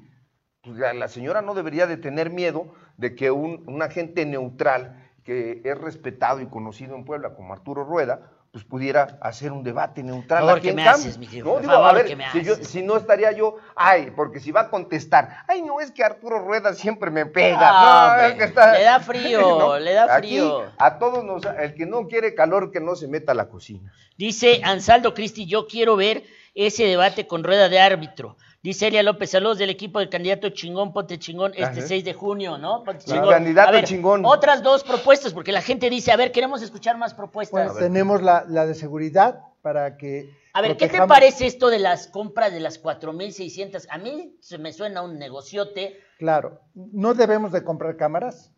[0.68, 2.66] pues la señora no debería de tener miedo
[2.96, 8.32] de que un, agente neutral que es respetado y conocido en Puebla como Arturo Rueda,
[8.52, 10.42] pues pudiera hacer un debate neutral.
[10.42, 13.56] Por favor, me haces, mi no, digo, a ver, si, yo, si, no estaría yo,
[13.76, 18.16] ay, porque si va a contestar, ay, no, es que Arturo Rueda siempre me pega.
[18.16, 20.64] No, es que está, le da frío, le da frío.
[20.78, 23.92] a todos nos, el que no quiere calor, que no se meta a la cocina.
[24.16, 28.36] Dice Ansaldo Cristi, yo quiero ver ese debate con Rueda de árbitro.
[28.60, 32.58] Dice Elia López, saludos del equipo del candidato chingón, ponte chingón, este 6 de junio,
[32.58, 32.82] ¿no?
[32.82, 33.30] Ponte chingón.
[33.30, 34.24] candidato chingón.
[34.24, 37.78] Otras dos propuestas, porque la gente dice, a ver, queremos escuchar más propuestas.
[37.78, 40.30] tenemos la, de seguridad para que...
[40.54, 43.86] A ver, ¿qué te parece esto de las compras de las 4.600?
[43.90, 46.00] A mí se me suena un negociote.
[46.18, 48.52] Claro, no debemos de comprar cámaras.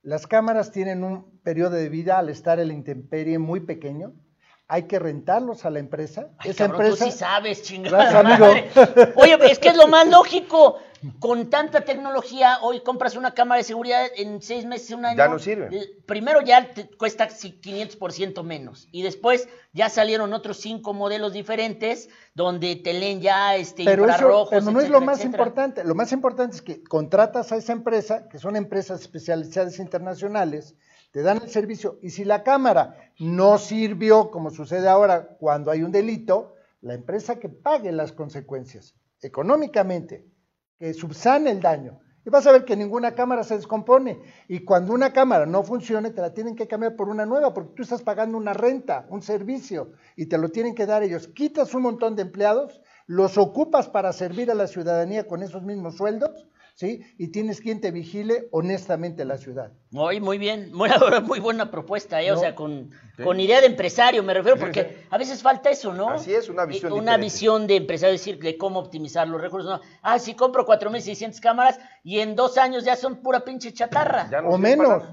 [0.00, 4.14] Las cámaras tienen un periodo de vida al estar en la intemperie muy pequeño
[4.68, 6.28] hay que rentarlos a la empresa.
[6.44, 7.04] Esa empresa.
[7.04, 8.22] Tú sí sabes, chingada.
[9.16, 10.78] Oye, es que es lo más lógico.
[11.18, 15.18] con tanta tecnología, hoy compras una cámara de seguridad en seis meses, un año.
[15.18, 15.66] Ya no sirve.
[15.66, 18.86] l- Primero ya te cuesta si- 500% menos.
[18.92, 24.12] Y después ya salieron otros cinco modelos diferentes donde te leen ya este, Pero eso
[24.12, 25.42] infrarrojos, pero no es lo más etcétera.
[25.42, 25.84] importante.
[25.84, 30.76] Lo más importante es que contratas a esa empresa, que son empresas especializadas internacionales,
[31.12, 35.82] te dan el servicio y si la cámara no sirvió, como sucede ahora cuando hay
[35.82, 40.26] un delito, la empresa que pague las consecuencias económicamente,
[40.78, 42.00] que subsane el daño.
[42.24, 44.20] Y vas a ver que ninguna cámara se descompone.
[44.46, 47.74] Y cuando una cámara no funcione, te la tienen que cambiar por una nueva, porque
[47.74, 51.28] tú estás pagando una renta, un servicio, y te lo tienen que dar ellos.
[51.28, 55.96] Quitas un montón de empleados, los ocupas para servir a la ciudadanía con esos mismos
[55.96, 57.02] sueldos, ¿sí?
[57.18, 59.72] Y tienes quien te vigile honestamente la ciudad.
[59.90, 60.88] Muy, muy bien, muy,
[61.24, 62.32] muy buena propuesta, ¿eh?
[62.32, 62.90] o sea, con,
[63.22, 66.10] con idea de empresario me refiero, porque a veces falta eso, ¿no?
[66.10, 67.24] Así es, una visión Eh, Una diferente.
[67.24, 69.70] visión de empresario, decir, de cómo optimizar los recursos.
[69.70, 69.80] ¿no?
[70.02, 74.28] Ah, si compro 4.600 cámaras y en dos años ya son pura pinche chatarra.
[74.30, 75.04] Ya no o para menos.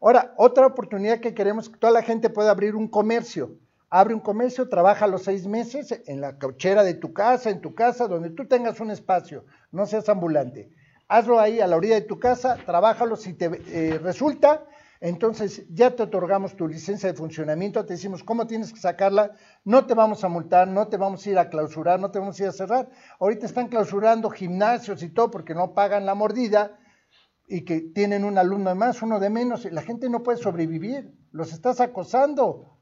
[0.00, 3.56] Ahora, otra oportunidad que queremos es que toda la gente pueda abrir un comercio.
[3.90, 7.74] Abre un comercio, trabaja los seis meses en la cochera de tu casa, en tu
[7.74, 10.70] casa, donde tú tengas un espacio, no seas ambulante.
[11.08, 14.66] Hazlo ahí a la orilla de tu casa, trabájalo si te eh, resulta,
[15.00, 19.32] entonces ya te otorgamos tu licencia de funcionamiento, te decimos cómo tienes que sacarla,
[19.64, 22.38] no te vamos a multar, no te vamos a ir a clausurar, no te vamos
[22.38, 22.90] a ir a cerrar.
[23.20, 26.78] Ahorita están clausurando gimnasios y todo porque no pagan la mordida,
[27.48, 30.38] y que tienen un alumno de más, uno de menos, y la gente no puede
[30.38, 32.78] sobrevivir, los estás acosando.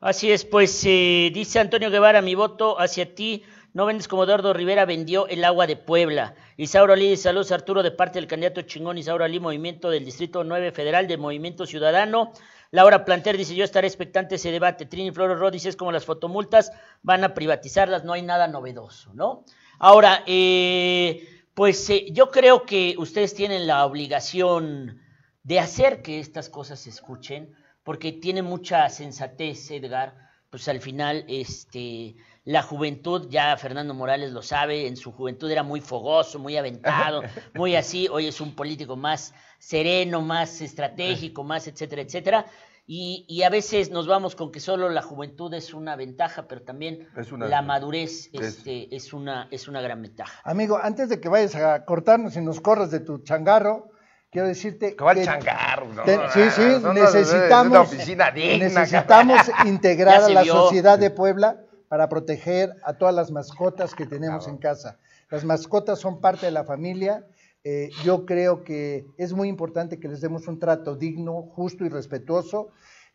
[0.00, 4.52] Así es, pues eh, dice Antonio Guevara, mi voto hacia ti, no vendes como Eduardo
[4.52, 6.34] Rivera vendió el agua de Puebla.
[6.60, 10.72] Isaura Lee, saludos Arturo de parte del candidato chingón Isaura Lee, movimiento del Distrito 9
[10.72, 12.32] Federal de Movimiento Ciudadano.
[12.72, 14.84] Laura Planter dice, yo estaré expectante ese debate.
[14.84, 19.14] Trini Flores Rod dice, es como las fotomultas, van a privatizarlas, no hay nada novedoso,
[19.14, 19.44] ¿no?
[19.78, 25.00] Ahora, eh, pues eh, yo creo que ustedes tienen la obligación
[25.44, 27.54] de hacer que estas cosas se escuchen,
[27.84, 34.42] porque tiene mucha sensatez, Edgar, pues al final, este, la juventud, ya Fernando Morales lo
[34.42, 37.22] sabe, en su juventud era muy fogoso, muy aventado,
[37.54, 42.46] muy así, hoy es un político más sereno, más estratégico, más etcétera, etcétera.
[42.90, 46.62] Y, y a veces nos vamos con que solo la juventud es una ventaja, pero
[46.62, 50.40] también Es una- la madurez es- este, es, una, es una gran ventaja.
[50.44, 53.90] Amigo, antes de que vayas a cortarnos y nos corras de tu changarro,
[54.30, 55.92] quiero decirte Que changarro.
[55.92, 58.68] no, te- sí, sí, no, no, no, necesitamos, Una oficina digna.
[58.68, 60.52] necesitamos integrar a la vio.
[60.54, 64.54] sociedad de Puebla para proteger a todas las mascotas que tenemos Claro.
[64.56, 64.98] en casa.
[65.30, 67.26] Las mascotas son parte de la familia.
[67.64, 71.88] eh, yo creo que es muy importante que les demos un trato digno, justo y
[71.88, 72.68] respetuoso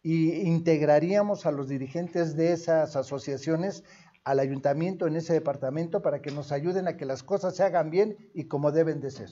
[0.03, 3.83] y integraríamos a los dirigentes de esas asociaciones
[4.25, 7.89] al ayuntamiento en ese departamento para que nos ayuden a que las cosas se hagan
[7.89, 9.29] bien y como deben de ser.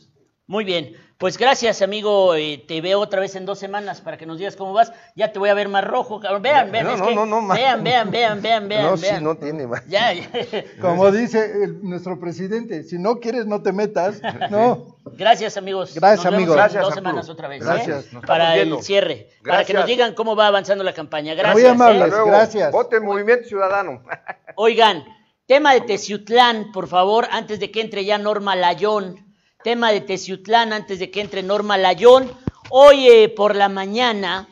[0.47, 4.25] Muy bien, pues gracias amigo, eh, te veo otra vez en dos semanas para que
[4.25, 6.41] nos digas cómo vas, ya te voy a ver más rojo, cabrón.
[6.41, 9.23] vean, vean, No, es no, que- no, no, vean, vean, vean, vean, vean, No, vean.
[9.23, 9.85] no tiene más.
[9.87, 10.27] Ya, ya.
[10.81, 14.19] Como dice el- nuestro presidente, si no quieres no te metas,
[14.51, 14.97] no.
[15.13, 15.93] Gracias amigos.
[15.95, 16.53] Gracias, Nos vemos amigos.
[16.55, 17.09] en Gracias, dos Arturo.
[17.09, 17.63] semanas otra vez.
[17.63, 17.97] Gracias.
[17.97, 17.99] ¿eh?
[18.05, 19.85] Estamos Para el cierre, para que nos Gracias.
[19.87, 21.33] digan cómo va avanzando la campaña.
[21.33, 21.53] Gracias.
[21.53, 21.69] Muy ¿eh?
[21.69, 22.01] amables.
[22.03, 22.27] Hasta luego.
[22.31, 22.71] gracias.
[22.73, 24.03] Vote Movimiento Ciudadano.
[24.55, 25.05] Oigan,
[25.45, 29.30] tema de Teciutlán, por favor, antes de que entre ya Norma Layón.
[29.63, 32.31] Tema de Teciutlán, antes de que entre Norma Layón.
[32.69, 34.49] Hoy eh, por la mañana,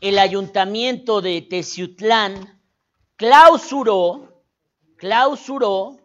[0.00, 2.60] el ayuntamiento de Teciutlán
[3.16, 4.44] clausuró,
[4.96, 5.96] clausuró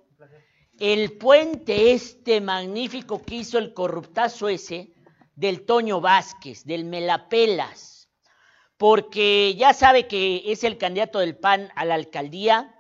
[0.80, 4.94] el puente este magnífico que hizo el corruptazo ese
[5.36, 8.10] del Toño Vázquez, del Melapelas,
[8.78, 12.74] porque ya sabe que es el candidato del PAN a la alcaldía.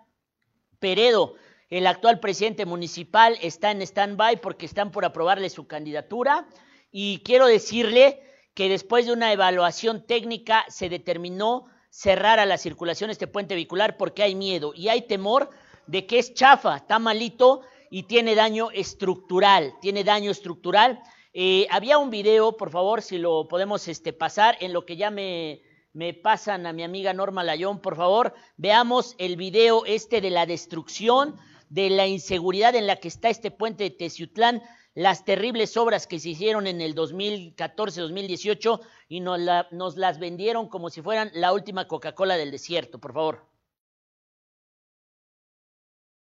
[0.80, 1.36] Peredo,
[1.70, 6.48] el actual presidente municipal, está en stand-by porque están por aprobarle su candidatura.
[6.92, 8.22] Y quiero decirle
[8.54, 13.98] que después de una evaluación técnica se determinó cerrar a la circulación este puente vehicular
[13.98, 15.50] porque hay miedo y hay temor
[15.88, 21.00] de que es chafa, está malito y tiene daño estructural, tiene daño estructural.
[21.34, 25.12] Eh, había un video, por favor, si lo podemos este, pasar, en lo que ya
[25.12, 25.62] me,
[25.94, 30.46] me pasan a mi amiga Norma Layón, por favor, veamos el video este de la
[30.46, 31.36] destrucción,
[31.70, 34.62] de la inseguridad en la que está este puente de Teciutlán,
[34.94, 39.40] las terribles obras que se hicieron en el 2014-2018 y nos,
[39.72, 43.46] nos las vendieron como si fueran la última Coca-Cola del desierto, por favor.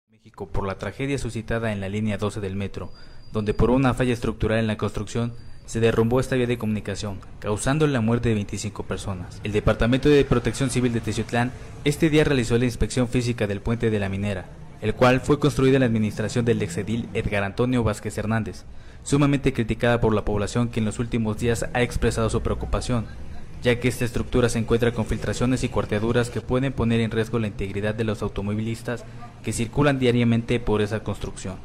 [0.09, 2.93] México por la tragedia suscitada en la línea 12 del metro,
[3.33, 5.35] donde por una falla estructural en la construcción
[5.65, 9.41] se derrumbó esta vía de comunicación, causando la muerte de 25 personas.
[9.45, 11.53] El Departamento de Protección Civil de Teciutlán
[11.85, 14.49] este día realizó la inspección física del puente de la minera,
[14.81, 18.65] el cual fue construido en la administración del exedil Edgar Antonio Vázquez Hernández,
[19.03, 23.07] sumamente criticada por la población que en los últimos días ha expresado su preocupación,
[23.63, 27.39] ya que esta estructura se encuentra con filtraciones y cuarteaduras que pueden poner en riesgo
[27.39, 29.05] la integridad de los automovilistas
[29.43, 31.57] que circulan diariamente por esa construcción.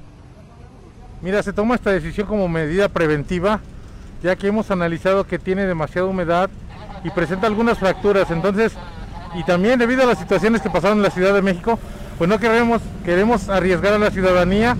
[1.21, 3.61] Mira, se toma esta decisión como medida preventiva,
[4.23, 6.49] ya que hemos analizado que tiene demasiada humedad
[7.03, 8.73] y presenta algunas fracturas, entonces,
[9.35, 11.79] y también debido a las situaciones que pasaron en la Ciudad de México,
[12.17, 14.77] pues no queremos, queremos arriesgar a la ciudadanía,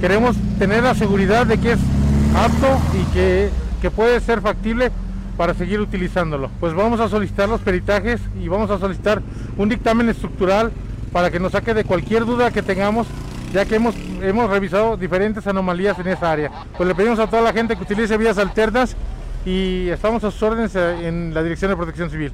[0.00, 1.78] queremos tener la seguridad de que es
[2.36, 4.90] apto y que, que puede ser factible
[5.36, 6.50] para seguir utilizándolo.
[6.60, 9.22] Pues vamos a solicitar los peritajes y vamos a solicitar
[9.56, 10.72] un dictamen estructural
[11.12, 13.06] para que nos saque de cualquier duda que tengamos,
[13.52, 16.50] ya que hemos, hemos revisado diferentes anomalías en esa área.
[16.76, 18.96] Pues le pedimos a toda la gente que utilice vías alternas
[19.46, 22.32] y estamos a sus órdenes en la Dirección de Protección Civil.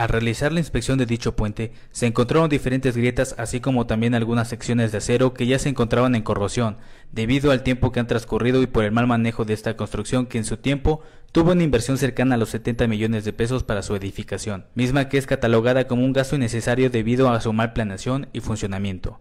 [0.00, 4.48] Al realizar la inspección de dicho puente, se encontraron diferentes grietas así como también algunas
[4.48, 6.78] secciones de acero que ya se encontraban en corrosión,
[7.12, 10.38] debido al tiempo que han transcurrido y por el mal manejo de esta construcción que
[10.38, 13.94] en su tiempo tuvo una inversión cercana a los 70 millones de pesos para su
[13.94, 18.40] edificación, misma que es catalogada como un gasto innecesario debido a su mal planeación y
[18.40, 19.20] funcionamiento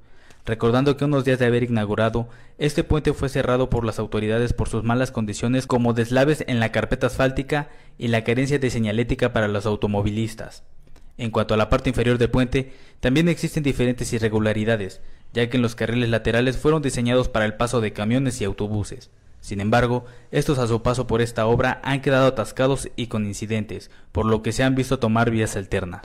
[0.50, 2.28] recordando que unos días de haber inaugurado,
[2.58, 6.72] este puente fue cerrado por las autoridades por sus malas condiciones como deslaves en la
[6.72, 7.70] carpeta asfáltica
[8.00, 10.64] y la carencia de señalética para los automovilistas.
[11.18, 15.02] En cuanto a la parte inferior del puente, también existen diferentes irregularidades,
[15.34, 19.12] ya que en los carriles laterales fueron diseñados para el paso de camiones y autobuses.
[19.42, 23.92] Sin embargo, estos a su paso por esta obra han quedado atascados y con incidentes,
[24.12, 26.02] por lo que se han visto tomar vías alternas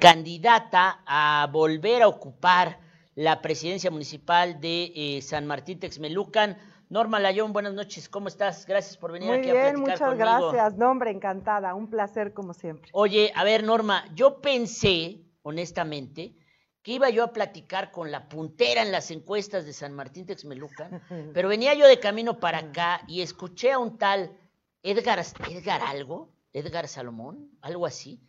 [0.00, 2.78] candidata a volver a ocupar
[3.14, 6.56] la presidencia municipal de eh, San Martín Texmelucan.
[6.88, 8.66] Norma Layón, buenas noches, ¿cómo estás?
[8.66, 10.76] Gracias por venir aquí a platicar muchas gracias.
[10.76, 12.90] Nombre, encantada, un placer como siempre.
[12.94, 16.34] Oye, a ver, Norma, yo pensé, honestamente,
[16.82, 21.00] que iba yo a platicar con la puntera en las encuestas de San Martín Texmelucan,
[21.34, 24.36] pero venía yo de camino para acá y escuché a un tal
[24.82, 28.20] Edgar, Edgar algo, Edgar Salomón, algo así,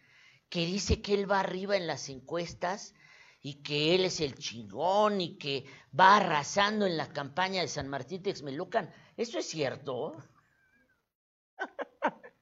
[0.52, 2.94] que dice que él va arriba en las encuestas
[3.42, 5.64] y que él es el chingón y que
[5.98, 8.92] va arrasando en la campaña de San Martín Texmelucan.
[9.16, 10.14] ¿Eso es cierto?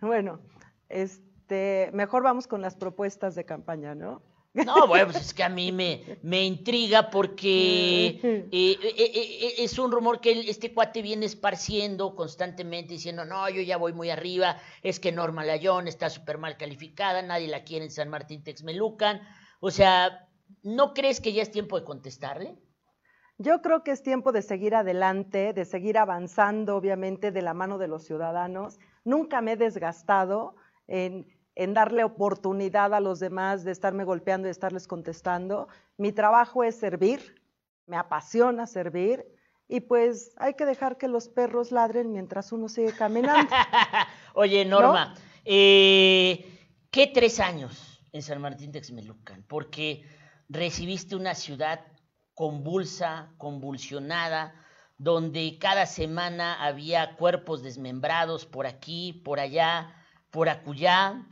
[0.00, 0.40] bueno,
[0.88, 4.22] este, mejor vamos con las propuestas de campaña, ¿no?
[4.64, 9.78] No, bueno, pues es que a mí me, me intriga porque eh, eh, eh, es
[9.78, 14.56] un rumor que este cuate viene esparciendo constantemente diciendo, no, yo ya voy muy arriba,
[14.82, 19.20] es que Norma Layón está súper mal calificada, nadie la quiere en San Martín Texmelucan.
[19.60, 20.26] O sea,
[20.62, 22.56] ¿no crees que ya es tiempo de contestarle?
[23.38, 27.76] Yo creo que es tiempo de seguir adelante, de seguir avanzando, obviamente, de la mano
[27.76, 28.78] de los ciudadanos.
[29.04, 31.26] Nunca me he desgastado en
[31.56, 35.68] en darle oportunidad a los demás de estarme golpeando y estarles contestando.
[35.96, 37.42] Mi trabajo es servir,
[37.86, 39.26] me apasiona servir
[39.66, 43.50] y pues hay que dejar que los perros ladren mientras uno sigue caminando.
[44.34, 49.42] Oye, Norma, eh, ¿qué tres años en San Martín de Texmelucan?
[49.48, 50.04] Porque
[50.50, 51.80] recibiste una ciudad
[52.34, 54.54] convulsa, convulsionada,
[54.98, 59.94] donde cada semana había cuerpos desmembrados por aquí, por allá,
[60.30, 61.26] por acullá,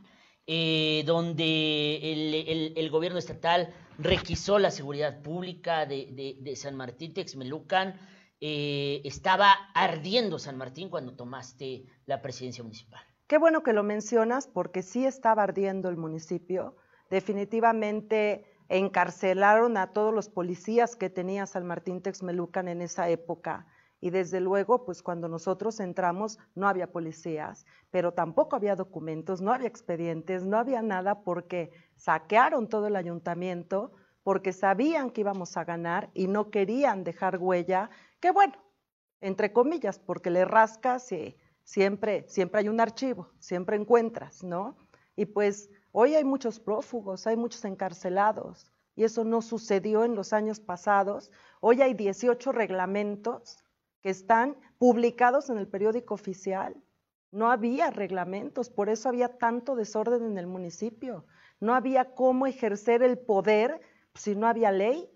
[0.47, 7.99] eh, donde el, gobierno estatal requisó la seguridad pública de, San Martín Texmelucan.
[8.41, 13.01] Eh, estaba ardiendo San Martín cuando tomaste la presidencia municipal.
[13.27, 16.75] Qué bueno que lo mencionas porque sí estaba ardiendo el municipio.
[17.09, 23.67] Definitivamente encarcelaron a todos los policías que tenía San Martín Texmelucan en esa época.
[24.05, 29.51] Y desde luego, pues cuando nosotros entramos no había policías, pero tampoco había documentos, no
[29.51, 35.63] había expedientes, no había nada porque saquearon todo el ayuntamiento, porque sabían que íbamos a
[35.63, 37.89] ganar y no querían dejar huella,
[38.19, 38.53] que bueno,
[39.21, 44.77] entre comillas, porque le rascas y siempre, siempre hay un archivo, siempre encuentras, ¿no?
[45.15, 50.31] Y pues hoy hay muchos prófugos, hay muchos encarcelados, y eso no sucedió en los
[50.31, 51.31] años pasados.
[51.59, 53.64] Hoy hay 18 reglamentos
[54.05, 56.75] que están publicados en el periódico oficial.
[57.31, 61.25] No había reglamentos, por eso había tanto desorden en el municipio.
[61.59, 63.81] No había cómo ejercer el poder
[64.13, 65.09] si no había ley.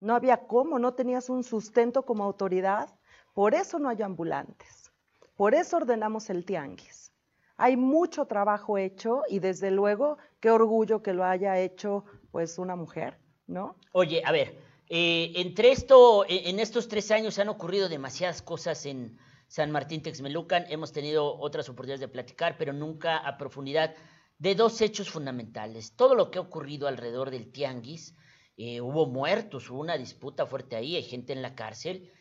[0.00, 2.88] No había cómo, no tenías un sustento como autoridad.
[3.34, 4.90] Por eso no hay ambulantes.
[5.36, 7.12] Por eso ordenamos el tianguis.
[7.58, 12.76] Hay mucho trabajo hecho y desde luego qué orgullo que lo haya hecho pues una
[12.76, 13.76] mujer, ¿no?
[13.92, 14.56] Oye, a ver,
[14.88, 19.18] eh, entre esto, e, en estos tres años han ocurrido demasiadas cosas en
[19.48, 20.66] San Martín Texmelucan.
[20.68, 23.94] Hemos tenido otras oportunidades de platicar, pero nunca a profundidad.
[24.40, 25.96] de dos hechos fundamentales.
[25.96, 28.14] Todo lo que ha ocurrido alrededor del tianguis,
[28.56, 32.12] eh, hubo muertos, hubo una disputa fuerte ahí, hay gente en la cárcel,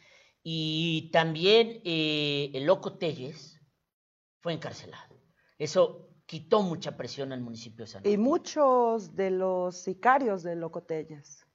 [0.41, 3.61] y también eh, el loco Telles
[4.39, 5.21] fue encarcelado.
[5.59, 10.83] Eso quitó mucha presión al municipio de San Y muchos de los sicarios de Loco
[10.83, 11.46] Telles,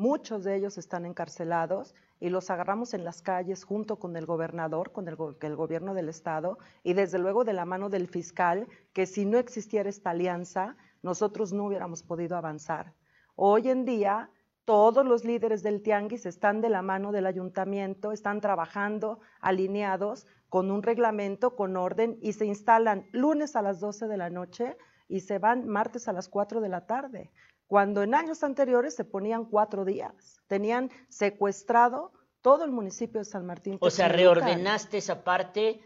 [0.00, 4.92] muchos de ellos están encarcelados y los agarramos en las calles junto con el gobernador,
[4.92, 5.16] con el,
[5.56, 9.90] gobierno del estado y desde luego de la mano del fiscal, que si no existiera
[9.90, 12.94] esta alianza, nosotros no hubiéramos podido avanzar.
[13.36, 14.30] Hoy en día,
[14.64, 20.70] todos los líderes del Tianguis están de la mano del ayuntamiento, están trabajando alineados con
[20.70, 24.78] un reglamento, con orden y se instalan lunes a las 12 de la noche
[25.08, 27.30] y se van martes a las 4 de la tarde
[27.70, 30.42] cuando en años anteriores se ponían cuatro días.
[30.48, 32.10] Tenían secuestrado
[32.40, 33.78] todo el municipio de San Martín.
[33.80, 35.80] O sea, reordenaste esa parte,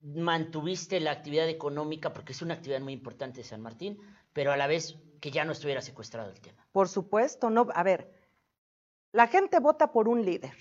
[0.00, 3.98] mantuviste la actividad económica, porque es una actividad muy importante de San Martín,
[4.32, 6.64] pero a la vez que ya no estuviera secuestrado el tema.
[6.70, 7.66] Por supuesto, no.
[7.74, 8.12] A ver,
[9.10, 10.54] la gente vota por un líder.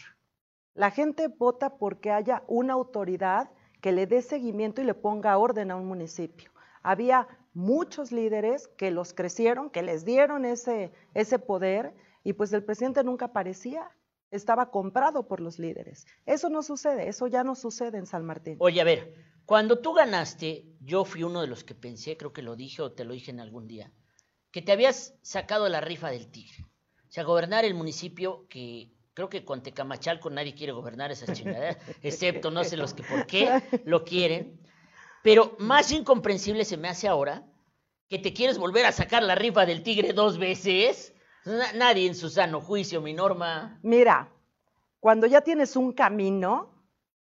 [0.74, 5.70] La gente vota porque haya una autoridad que le dé seguimiento y le ponga orden
[5.70, 6.50] a un municipio.
[6.82, 11.94] Había muchos líderes que los crecieron, que les dieron ese, ese poder
[12.24, 13.90] y pues el presidente nunca aparecía,
[14.32, 16.06] estaba comprado por los líderes.
[16.26, 18.58] Eso no sucede, eso ya no sucede en San Martín.
[18.60, 19.14] Oye, a ver,
[19.46, 22.92] cuando tú ganaste, yo fui uno de los que pensé, creo que lo dije o
[22.92, 23.92] te lo dije en algún día,
[24.52, 26.66] que te habías sacado la rifa del tigre.
[27.08, 31.78] O sea, gobernar el municipio que creo que con Tecamachalco nadie quiere gobernar esas chingaderas,
[32.02, 34.60] excepto no sé los que por qué lo quieren.
[35.24, 37.44] Pero más incomprensible se me hace ahora
[38.10, 41.16] que te quieres volver a sacar la rifa del tigre dos veces.
[41.74, 43.80] nadie en su sano juicio, mi norma.
[43.82, 44.30] Mira,
[45.00, 46.74] cuando ya tienes un camino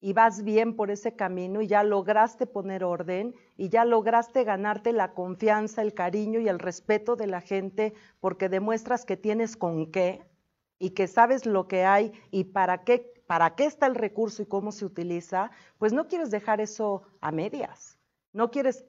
[0.01, 4.93] y vas bien por ese camino y ya lograste poner orden y ya lograste ganarte
[4.93, 9.91] la confianza, el cariño y el respeto de la gente porque demuestras que tienes con
[9.91, 10.23] qué
[10.79, 14.47] y que sabes lo que hay y para qué para qué está el recurso y
[14.47, 17.97] cómo se utiliza, pues no quieres dejar eso a medias.
[18.33, 18.85] No quieres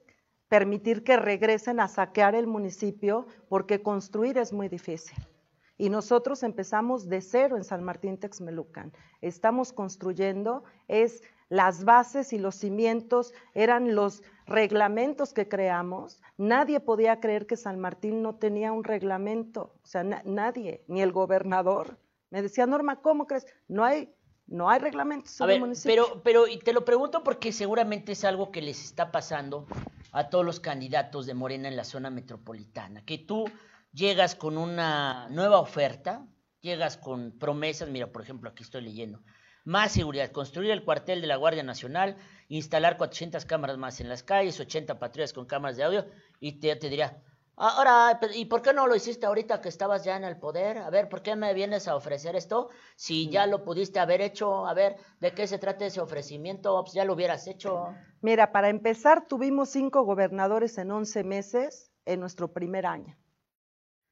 [0.48, 5.16] permitir que regresen a saquear el municipio porque construir es muy difícil.
[5.78, 8.92] Y nosotros empezamos de cero en San Martín Texmelucan.
[9.20, 16.20] Estamos construyendo, es las bases y los cimientos, eran los reglamentos que creamos.
[16.36, 21.12] Nadie podía creer que San Martín no tenía un reglamento, o sea, nadie, ni el
[21.12, 21.96] gobernador.
[22.30, 23.46] Me decía, Norma, ¿cómo crees?
[23.68, 24.12] No hay
[24.52, 28.52] no hay reglamentos a ver, Pero, pero y te lo pregunto porque seguramente es algo
[28.52, 29.66] que les está pasando
[30.12, 33.50] a todos los candidatos de Morena en la zona metropolitana, que tú
[33.92, 36.26] llegas con una nueva oferta,
[36.60, 39.22] llegas con promesas, mira, por ejemplo, aquí estoy leyendo,
[39.64, 44.22] más seguridad, construir el cuartel de la Guardia Nacional, instalar 400 cámaras más en las
[44.22, 46.06] calles, 80 patrullas con cámaras de audio,
[46.40, 47.22] y te, te diría,
[47.64, 50.78] Ahora, ¿y por qué no lo hiciste ahorita que estabas ya en el poder?
[50.78, 52.70] A ver, ¿por qué me vienes a ofrecer esto?
[52.96, 56.82] Si ya lo pudiste haber hecho, a ver, ¿de qué se trata ese ofrecimiento?
[56.82, 57.94] Pues ya lo hubieras hecho.
[58.20, 63.16] Mira, para empezar, tuvimos cinco gobernadores en 11 meses en nuestro primer año.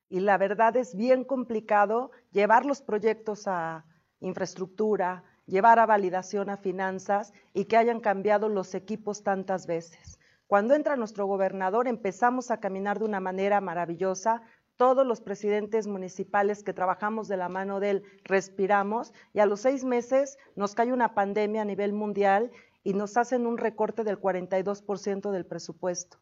[0.08, 3.84] Y la verdad es bien complicado llevar los proyectos a
[4.20, 10.19] infraestructura, llevar a validación a finanzas y que hayan cambiado los equipos tantas veces.
[10.50, 14.42] Cuando entra nuestro gobernador empezamos a caminar de una manera maravillosa.
[14.74, 19.60] Todos los presidentes municipales que trabajamos de la mano de él respiramos y a los
[19.60, 22.50] seis meses nos cae una pandemia a nivel mundial
[22.82, 26.18] y nos hacen un recorte del 42% del presupuesto.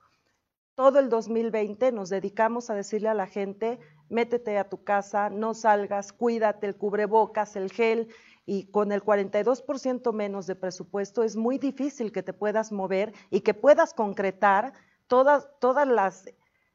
[0.75, 3.79] Todo el 2020 nos dedicamos a decirle a la gente,
[4.11, 8.09] métete a tu casa, no salgas, cuídate, el cubrebocas, el gel,
[8.49, 13.43] y con el 42% menos de presupuesto es muy difícil que te puedas mover y
[13.43, 14.73] que puedas concretar
[15.07, 16.25] todas, todas las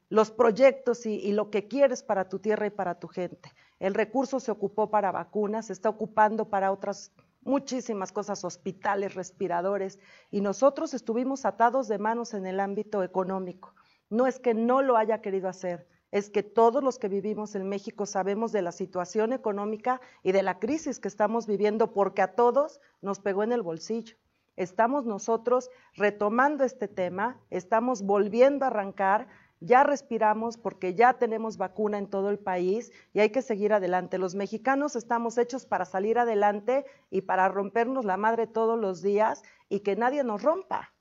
[0.08, 3.50] los proyectos y, y, lo que quieres para tu tierra y para tu gente.
[3.80, 7.10] El recurso se ocupó para vacunas, se está ocupando para otras
[7.40, 9.98] muchísimas cosas, hospitales, respiradores,
[10.30, 13.74] y nosotros estuvimos atados de manos en el ámbito económico.
[14.10, 17.68] No es que no lo haya querido hacer, es que todos los que vivimos en
[17.68, 22.36] México sabemos de la situación económica y de la crisis que estamos viviendo porque a
[22.36, 24.16] todos nos pegó en el bolsillo.
[24.54, 29.26] Estamos nosotros retomando este tema, estamos volviendo a arrancar,
[29.58, 34.16] ya respiramos porque ya tenemos vacuna en todo el país y hay que seguir adelante.
[34.16, 39.42] Los mexicanos estamos hechos para salir adelante y para rompernos la madre todos los días
[39.68, 40.94] y que nadie nos rompa.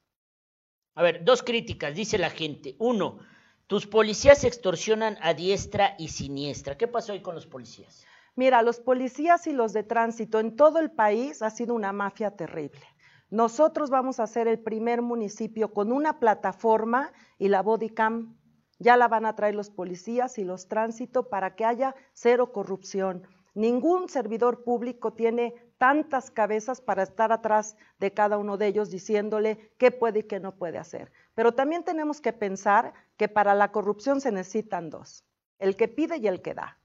[0.95, 2.76] A ver, dos críticas, dice la gente.
[2.80, 3.20] Uno,
[3.68, 6.78] tus policías extorsionan a diestra y siniestra.
[6.78, 8.05] ¿Qué pasó hoy con los policías?
[8.36, 12.32] Mira, los policías y los de tránsito en todo el país ha sido una mafia
[12.32, 12.82] terrible.
[13.30, 18.38] Nosotros vamos a ser el primer municipio con una plataforma y la bodycam.
[18.80, 23.26] ya la van a traer los policías y los tránsito para que haya cero corrupción.
[23.53, 29.72] Ningún servidor público tiene tantas cabezas para estar atrás de cada uno de ellos diciéndole
[29.78, 31.11] qué puede y qué no puede hacer.
[31.36, 35.23] Pero también tenemos que pensar que para la corrupción se necesitan dos,
[35.59, 36.79] el que pide y el que da.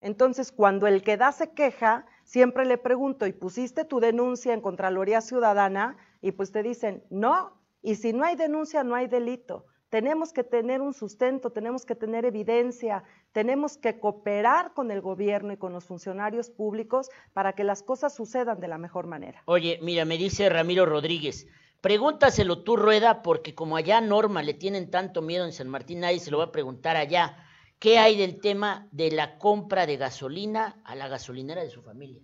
[0.00, 4.60] Entonces, cuando el que da se queja, siempre le pregunto, ¿y pusiste tu denuncia en
[4.60, 5.96] Contraloría Ciudadana?
[6.20, 9.66] Y pues te dicen, no, y si no hay denuncia, no hay delito.
[9.88, 15.52] Tenemos que tener un sustento, tenemos que tener evidencia, tenemos que cooperar con el gobierno
[15.52, 19.42] y con los funcionarios públicos para que las cosas sucedan de la mejor manera.
[19.46, 21.46] Oye, mira, me dice Ramiro Rodríguez,
[21.84, 26.18] pregúntaselo tú, Rueda, porque como allá Norma le tienen tanto miedo en San Martín, nadie
[26.18, 27.36] se lo va a preguntar allá.
[27.78, 32.22] ¿Qué hay del tema de la compra de gasolina a la gasolinera de su familia?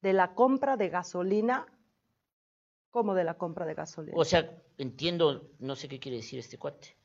[0.00, 1.66] De la compra de gasolina
[2.90, 4.16] ¿Cómo de la compra de gasolina?
[4.16, 6.96] O sea, entiendo, no sé qué quiere decir este cuate.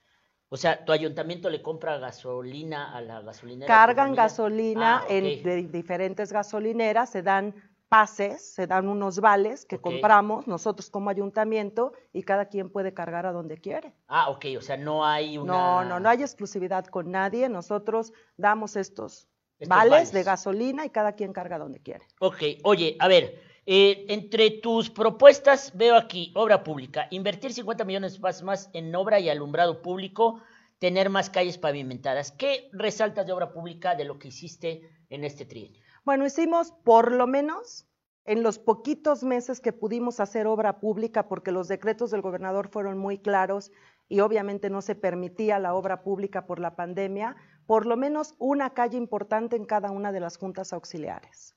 [0.48, 3.68] O sea, tu ayuntamiento le compra gasolina a la gasolinera.
[3.68, 7.54] Cargan gasolina ah, en diferentes gasolineras, se dan
[7.94, 13.28] pases, se dan unos vales que compramos nosotros como ayuntamiento y cada quien puede cargar
[13.28, 13.94] a donde quiere.
[14.08, 15.54] Ah, ok, o sea, no hay una...
[15.54, 19.28] No, no, no hay exclusividad con nadie, nosotros damos estos,
[19.68, 22.08] vales, de gasolina y cada quien carga donde quiere.
[22.20, 28.20] Ok, oye, a ver, eh, entre tus propuestas veo aquí obra pública, invertir 50 millones
[28.42, 30.42] más en obra y alumbrado público,
[30.80, 32.32] tener más calles pavimentadas.
[32.32, 34.82] ¿Qué resaltas de obra pública de lo que hiciste
[35.12, 35.83] en este trienio?
[36.06, 37.88] Bueno, hicimos por lo menos
[38.26, 42.98] en los poquitos meses que pudimos hacer obra pública, porque los decretos del gobernador fueron
[42.98, 43.72] muy claros
[44.10, 48.72] y obviamente no se permitía la obra pública por la pandemia, por lo menos una
[48.72, 51.56] calle importante en cada una de las juntas auxiliares.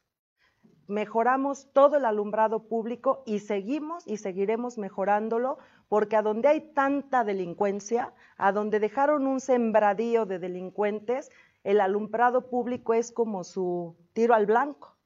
[0.86, 7.24] Mejoramos todo el alumbrado público y seguimos y seguiremos mejorándolo porque a donde hay tanta
[7.24, 11.30] delincuencia, a donde dejaron un sembradío de delincuentes,
[11.67, 14.97] el alumbrado público es como su tiro al blanco.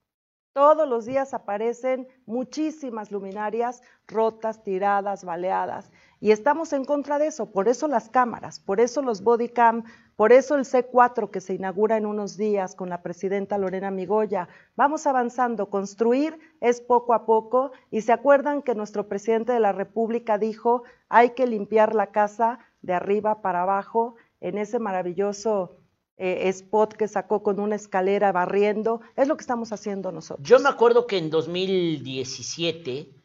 [0.52, 5.90] Todos los días aparecen muchísimas luminarias rotas, tiradas, baleadas.
[6.20, 9.84] Y estamos en contra de eso, por eso las cámaras, por eso los bodycam,
[10.16, 14.46] por eso el C4 que se inaugura en unos días con la presidenta Lorena Migoya.
[14.76, 19.72] Vamos avanzando, construir es poco a poco y se acuerdan que nuestro presidente de la
[19.72, 25.79] República dijo hay que limpiar la casa de arriba para abajo en ese maravilloso
[26.20, 29.00] eh, spot que sacó con una escalera barriendo.
[29.16, 30.46] Es lo que estamos haciendo nosotros.
[30.46, 33.20] Yo me acuerdo que en 2017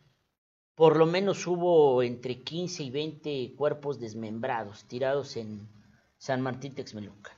[0.76, 5.68] por lo menos hubo entre 15 y 20 cuerpos desmembrados, tirados en
[6.18, 7.32] San Martín Texmeluca.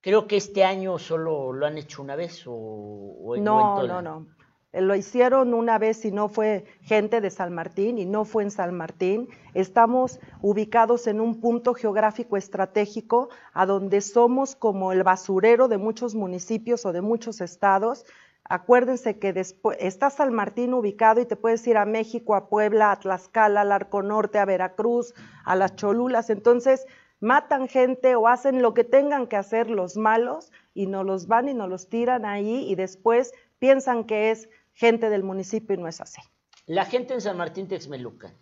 [0.00, 4.26] Creo que este año solo lo han hecho una vez o, no, no, no.
[4.72, 8.50] Lo hicieron una vez y no fue gente de San Martín y no fue en
[8.50, 9.28] San Martín.
[9.52, 16.14] Estamos ubicados en un punto geográfico estratégico a donde somos como el basurero de muchos
[16.14, 18.04] municipios o de muchos estados
[18.50, 22.90] Acuérdense que después está San Martín ubicado y te puedes ir a México, a Puebla,
[22.90, 25.14] a Tlaxcala, al Arco Norte, a Veracruz,
[25.44, 26.30] a las Cholulas.
[26.30, 26.84] Entonces,
[27.20, 31.48] matan gente o hacen lo que tengan que hacer los malos y no los van
[31.48, 34.48] y no los tiran ahí y después piensan que es
[34.80, 36.22] gente del municipio y no es así.
[36.64, 38.34] La gente en San Martín Texmelucan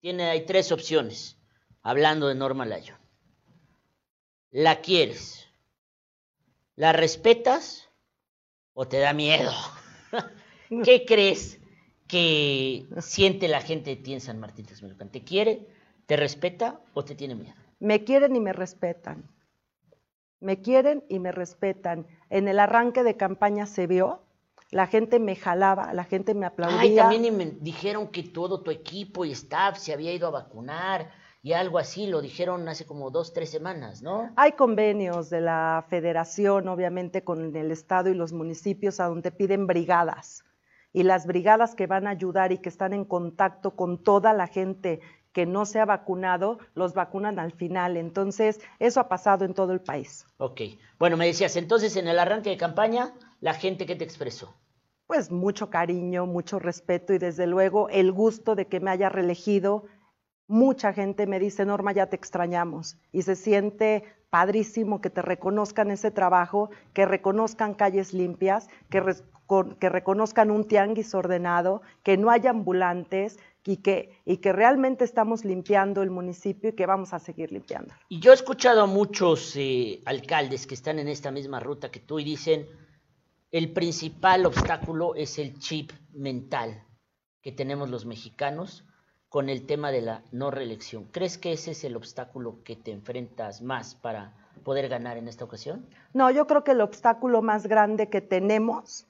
[0.00, 1.38] tiene hay tres opciones,
[1.80, 2.94] hablando de Norma Layo.
[4.50, 5.48] La quieres,
[6.76, 7.88] la respetas
[8.74, 9.50] o te da miedo?
[10.84, 11.58] ¿Qué crees
[12.06, 15.08] que siente la gente de ti en San Martín Texmelucan?
[15.08, 15.66] ¿Te quiere,
[16.04, 17.54] te respeta o te tiene miedo?
[17.78, 19.30] Me quieren y me respetan.
[20.38, 22.06] Me quieren y me respetan.
[22.28, 24.22] En el arranque de campaña se vio,
[24.72, 26.80] la gente me jalaba, la gente me aplaudía.
[26.80, 31.10] Ay, también me dijeron que todo tu equipo y staff se había ido a vacunar
[31.42, 34.30] y algo así, lo dijeron hace como dos, tres semanas, ¿no?
[34.36, 39.66] Hay convenios de la federación, obviamente, con el Estado y los municipios, a donde piden
[39.66, 40.42] brigadas.
[40.94, 44.46] Y las brigadas que van a ayudar y que están en contacto con toda la
[44.46, 45.00] gente
[45.32, 47.96] que no se ha vacunado, los vacunan al final.
[47.96, 50.26] Entonces, eso ha pasado en todo el país.
[50.38, 50.60] Ok.
[50.98, 54.54] Bueno, me decías, entonces en el arranque de campaña, la gente que te expresó.
[55.12, 59.84] Pues mucho cariño, mucho respeto y desde luego el gusto de que me haya reelegido
[60.46, 62.96] mucha gente me dice, Norma, ya te extrañamos.
[63.12, 69.02] Y se siente padrísimo que te reconozcan ese trabajo, que reconozcan calles limpias, que,
[69.78, 75.44] que reconozcan un tianguis ordenado, que no haya ambulantes y que, y que realmente estamos
[75.44, 77.92] limpiando el municipio y que vamos a seguir limpiando.
[78.08, 82.00] Y yo he escuchado a muchos eh, alcaldes que están en esta misma ruta que
[82.00, 82.66] tú y dicen,
[83.52, 86.84] el principal obstáculo es el chip mental
[87.42, 88.86] que tenemos los mexicanos
[89.28, 91.04] con el tema de la no reelección.
[91.04, 94.34] ¿Crees que ese es el obstáculo que te enfrentas más para
[94.64, 95.86] poder ganar en esta ocasión?
[96.14, 99.06] No, yo creo que el obstáculo más grande que tenemos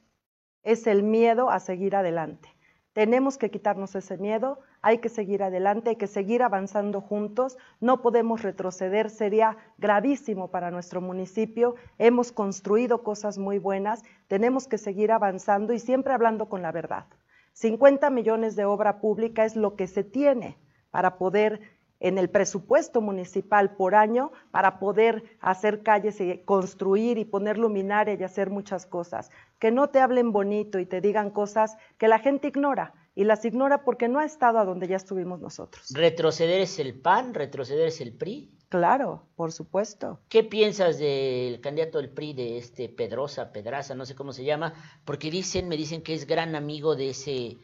[0.61, 2.49] es el miedo a seguir adelante.
[2.91, 8.01] Tenemos que quitarnos ese miedo, hay que seguir adelante, hay que seguir avanzando juntos, no
[8.01, 15.13] podemos retroceder, sería gravísimo para nuestro municipio, hemos construido cosas muy buenas, tenemos que seguir
[15.13, 17.05] avanzando y siempre hablando con la verdad.
[17.53, 20.57] 50 millones de obra pública es lo que se tiene
[20.91, 21.61] para poder
[22.01, 28.15] en el presupuesto municipal por año para poder hacer calles y construir y poner luminaria
[28.15, 29.31] y hacer muchas cosas.
[29.59, 33.45] Que no te hablen bonito y te digan cosas que la gente ignora y las
[33.45, 35.87] ignora porque no ha estado a donde ya estuvimos nosotros.
[35.93, 37.33] ¿Retroceder es el PAN?
[37.33, 38.57] ¿Retroceder es el PRI?
[38.69, 40.19] Claro, por supuesto.
[40.29, 44.73] ¿Qué piensas del candidato del PRI, de este Pedrosa, Pedraza, no sé cómo se llama?
[45.05, 47.57] Porque dicen, me dicen que es gran amigo de ese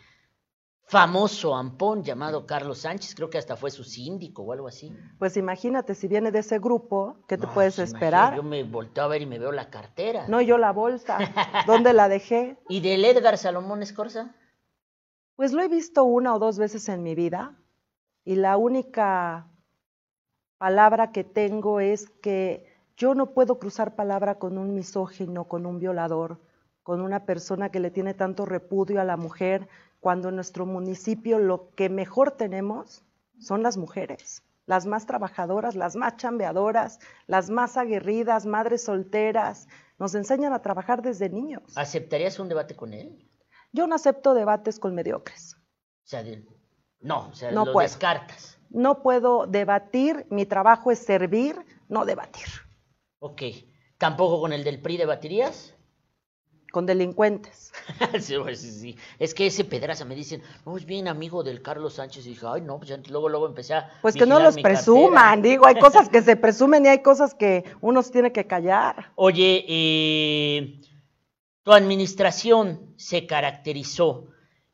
[0.90, 4.92] famoso ampón llamado Carlos Sánchez, creo que hasta fue su síndico o algo así.
[5.20, 8.36] Pues imagínate, si viene de ese grupo, ¿qué te puedes esperar?
[8.36, 10.28] Yo me volteo a ver y me veo la cartera.
[10.28, 11.20] No, yo la bolsa.
[11.68, 12.58] ¿Dónde la dejé?
[12.70, 14.36] ¿Y del Edgar Salomón Escorza?
[15.40, 17.56] Pues lo he visto una o dos veces en mi vida
[18.26, 19.48] y la única
[20.58, 22.66] palabra que tengo es que
[22.98, 26.42] yo no puedo cruzar palabra con un misógino, con un violador,
[26.84, 29.70] con una persona que le tiene tanto repudio a la mujer,
[30.02, 33.06] cuando en nuestro municipio lo que mejor tenemos
[33.40, 39.70] son las mujeres, las más trabajadoras, las más chambeadoras, las más aguerridas, madres solteras,
[40.00, 41.78] nos enseñan a trabajar desde niños.
[41.78, 43.26] ¿Aceptarías un debate con él?
[43.72, 45.56] Yo no acepto debates con mediocres.
[45.56, 46.24] O sea,
[47.02, 48.58] no, o sea, no lo descartas.
[48.70, 51.56] No puedo debatir, mi trabajo es servir,
[51.88, 52.46] no debatir.
[53.20, 53.44] Ok.
[53.98, 55.76] ¿Tampoco con el del PRI debatirías?
[56.72, 57.72] con delincuentes.
[58.10, 61.96] Pues, sí, sí, Es que ese Pedraza me dicen, no, es bien amigo del Carlos
[61.96, 62.26] Sánchez.
[62.26, 63.90] Y dije, ay, no, pues luego, luego empecé a.
[64.02, 67.64] Pues que no los presuman, digo, hay cosas que se presumen y hay cosas que
[67.82, 69.12] uno se tiene que callar.
[69.16, 70.79] Oye, eh,
[71.70, 74.26] tu administración se caracterizó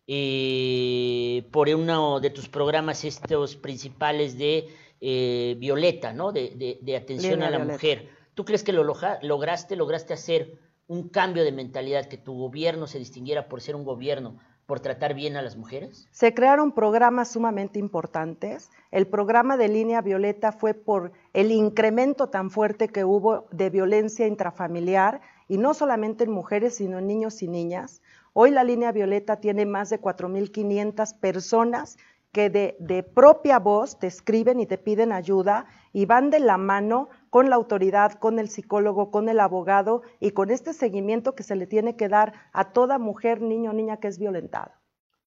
[0.08, 4.70] eh, por uno de tus programas, estos principales de
[5.02, 6.32] eh, Violeta, ¿no?
[6.32, 8.08] De, de, atención a la mujer.
[8.34, 12.98] ¿Tú crees que lo lograste, lograste hacer un cambio de mentalidad, que tu gobierno se
[12.98, 16.08] distinguiera por ser un gobierno, por tratar bien a las mujeres?
[16.12, 18.72] Se crearon programas sumamente importantes.
[18.92, 24.28] El programa de línea violeta fue por el incremento tan fuerte que hubo de violencia
[24.28, 28.02] intrafamiliar, y no solamente en mujeres, sino en niños y niñas.
[28.34, 31.98] Hoy la línea violeta tiene más de 4.500 personas
[32.32, 36.58] que de, de, propia voz te escriben y te piden ayuda y van de la
[36.58, 41.44] mano con la autoridad, con el psicólogo, con el abogado y con este seguimiento que
[41.44, 44.82] se le tiene que dar a toda mujer, niño o niña que es violentada.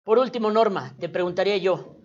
[0.05, 1.97] Por último, Norma, te preguntaría yo,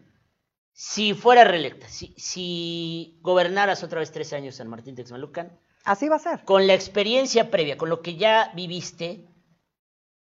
[0.71, 6.17] si fuera reelecta, si, si gobernaras otra vez tres años San Martín Texmelucan, así va
[6.17, 6.43] a ser.
[6.45, 9.27] Con la experiencia previa, con lo que ya viviste,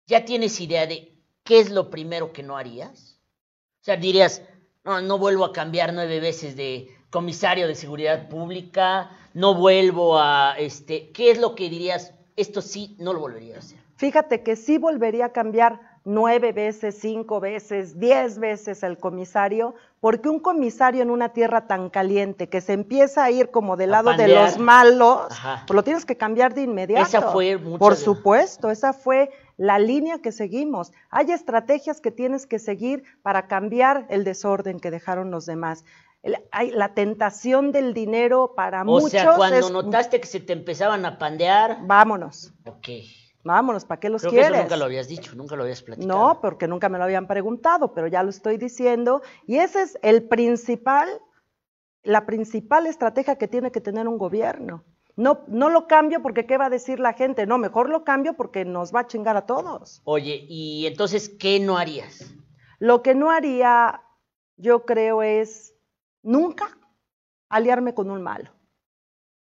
[0.07, 3.19] ¿ya tienes idea de qué es lo primero que no harías?
[3.81, 4.41] O sea, dirías,
[4.83, 10.55] no, no vuelvo a cambiar nueve veces de comisario de seguridad pública, no vuelvo a,
[10.57, 12.13] este, ¿qué es lo que dirías?
[12.35, 13.79] Esto sí, no lo volvería a hacer.
[13.95, 20.27] Fíjate que sí volvería a cambiar nueve veces, cinco veces, diez veces el comisario, porque
[20.27, 24.13] un comisario en una tierra tan caliente que se empieza a ir como del lado
[24.13, 25.27] de los malos,
[25.67, 27.05] pues lo tienes que cambiar de inmediato.
[27.05, 30.91] Esa fue Por supuesto, esa fue la línea que seguimos.
[31.11, 35.85] Hay estrategias que tienes que seguir para cambiar el desorden que dejaron los demás
[36.51, 39.05] hay la tentación del dinero para muchos.
[39.05, 41.77] O sea, cuando notaste que se te empezaban a pandear.
[41.83, 42.51] Vámonos.
[42.65, 42.89] Ok.
[43.43, 44.61] Vámonos, ¿para qué los quieres?
[44.61, 46.19] nunca lo habías dicho, nunca lo habías platicado.
[46.19, 49.21] No, porque nunca me lo habían preguntado, pero ya lo estoy diciendo.
[49.47, 51.09] Y ese es el principal,
[52.03, 54.83] la principal estrategia que tiene que tener un gobierno.
[55.15, 58.35] No, no lo cambio porque qué va a decir la gente, no, mejor lo cambio
[58.35, 60.01] porque nos va a chingar a todos.
[60.05, 62.33] Oye, y entonces, ¿qué no harías?
[62.79, 64.01] Lo que no haría,
[64.55, 65.75] yo creo, es
[66.23, 66.77] nunca
[67.49, 68.51] aliarme con un malo.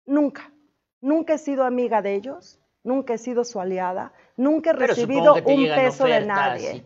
[0.06, 0.52] Nunca.
[1.00, 5.66] Nunca he sido amiga de ellos, nunca he sido su aliada, nunca he recibido un
[5.76, 6.84] peso de nadie.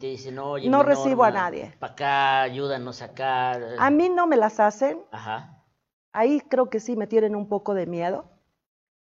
[0.68, 1.73] no recibo a nadie.
[1.80, 3.53] Para acá, ayúdanos acá.
[3.78, 4.99] A mí no me las hacen.
[6.11, 8.26] Ahí creo que sí me tienen un poco de miedo.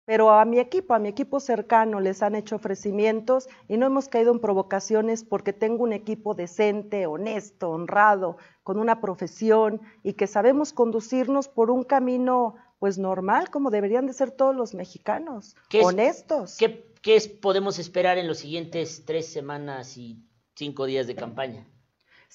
[0.06, 4.08] Pero a mi equipo, a mi equipo cercano les han hecho ofrecimientos y no hemos
[4.08, 10.28] caído en provocaciones porque tengo un equipo decente, honesto, honrado, con una profesión y que
[10.28, 16.58] sabemos conducirnos por un camino pues normal, como deberían de ser todos los mexicanos, honestos.
[16.58, 20.24] ¿qué, ¿Qué podemos esperar en los siguientes tres semanas y
[20.56, 21.68] cinco días de campaña?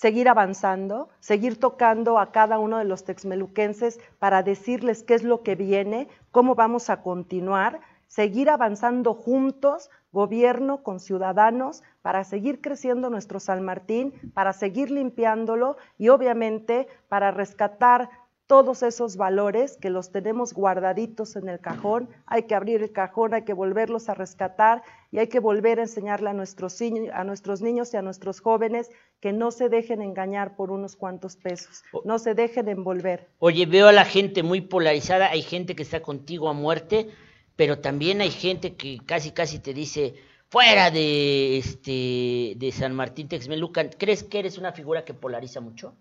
[0.01, 5.43] seguir avanzando, seguir tocando a cada uno de los texmeluquenses para decirles qué es lo
[5.43, 13.11] que viene, cómo vamos a continuar, seguir avanzando juntos, gobierno con ciudadanos, para seguir creciendo
[13.11, 18.09] nuestro San Martín, para seguir limpiándolo y obviamente para rescatar
[18.51, 23.33] todos esos valores que los tenemos guardaditos en el cajón, hay que abrir el cajón,
[23.33, 24.83] hay que volverlos a rescatar
[25.13, 26.77] y hay que volver a enseñarle a nuestros,
[27.13, 28.91] a nuestros niños y a nuestros jóvenes
[29.21, 33.29] que no se dejen engañar por unos cuantos pesos, no se dejen envolver.
[33.39, 37.09] Oye, veo a la gente muy polarizada, hay gente que está contigo a muerte,
[37.55, 40.17] pero también hay gente que casi casi te dice,
[40.49, 45.95] fuera de, este, de San Martín Texmelucan, ¿crees que eres una figura que polariza mucho?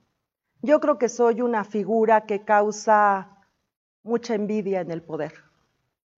[0.62, 3.30] Yo creo que soy una figura que causa
[4.04, 5.34] mucha envidia en el poder.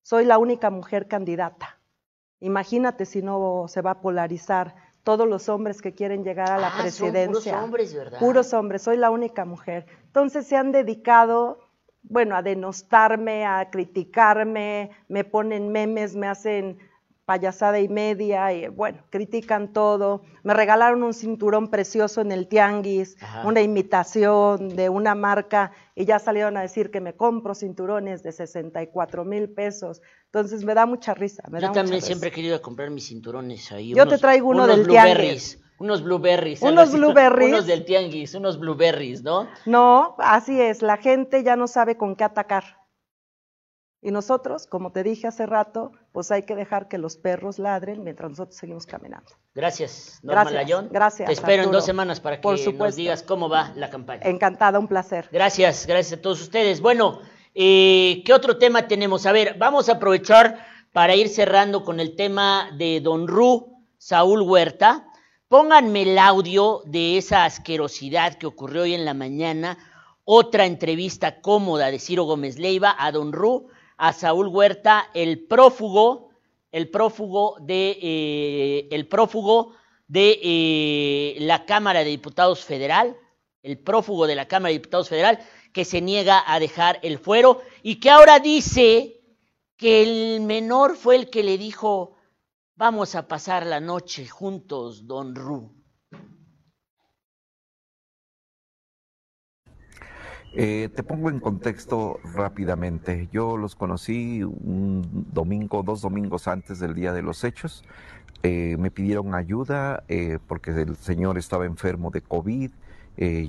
[0.01, 1.79] Soy la única mujer candidata.
[2.39, 6.67] Imagínate si no se va a polarizar todos los hombres que quieren llegar a la
[6.67, 7.53] ah, presidencia.
[7.53, 8.19] puros hombres, ¿verdad?
[8.19, 9.85] Puros hombres, soy la única mujer.
[10.05, 11.59] Entonces se han dedicado,
[12.03, 16.79] bueno, a denostarme, a criticarme, me ponen memes, me hacen
[17.25, 20.23] payasada y media, y bueno, critican todo.
[20.43, 26.19] Me regalaron un cinturón precioso en el Tianguis, una imitación de una marca, y ya
[26.19, 30.01] salieron a decir que me compro cinturones de 64 mil pesos.
[30.25, 31.43] Entonces me da mucha risa.
[31.59, 33.93] Yo también siempre he querido comprar mis cinturones ahí.
[33.93, 35.59] Yo te traigo uno del Tianguis.
[35.81, 36.61] Unos blueberries.
[36.61, 37.49] Unos blueberries.
[37.49, 39.47] Unos del tianguis, unos blueberries, ¿no?
[39.65, 40.83] No, así es.
[40.83, 42.80] La gente ya no sabe con qué atacar.
[44.03, 48.03] Y nosotros, como te dije hace rato, pues hay que dejar que los perros ladren
[48.03, 49.31] mientras nosotros seguimos caminando.
[49.53, 50.89] Gracias, Norma gracias, Layón.
[50.91, 51.27] Gracias.
[51.27, 54.23] Te espero en dos semanas para que nos digas cómo va la campaña.
[54.23, 55.29] Encantada, un placer.
[55.31, 56.81] Gracias, gracias a todos ustedes.
[56.81, 57.19] Bueno,
[57.53, 59.27] eh, ¿qué otro tema tenemos?
[59.27, 64.41] A ver, vamos a aprovechar para ir cerrando con el tema de Don Ru, Saúl
[64.41, 65.05] Huerta.
[65.47, 69.77] Pónganme el audio de esa asquerosidad que ocurrió hoy en la mañana.
[70.23, 73.67] Otra entrevista cómoda de Ciro Gómez Leiva a Don Ru
[74.01, 76.31] a Saúl Huerta, el prófugo,
[76.71, 79.75] el prófugo de, eh, el prófugo
[80.07, 83.15] de eh, la Cámara de Diputados Federal,
[83.61, 85.37] el prófugo de la Cámara de Diputados Federal,
[85.71, 89.21] que se niega a dejar el fuero y que ahora dice
[89.77, 92.15] que el menor fue el que le dijo,
[92.75, 95.80] vamos a pasar la noche juntos, don Ru.
[100.53, 103.29] Eh, te pongo en contexto rápidamente.
[103.31, 107.85] Yo los conocí un domingo, dos domingos antes del día de los hechos.
[108.43, 112.71] Eh, me pidieron ayuda eh, porque el señor estaba enfermo de COVID.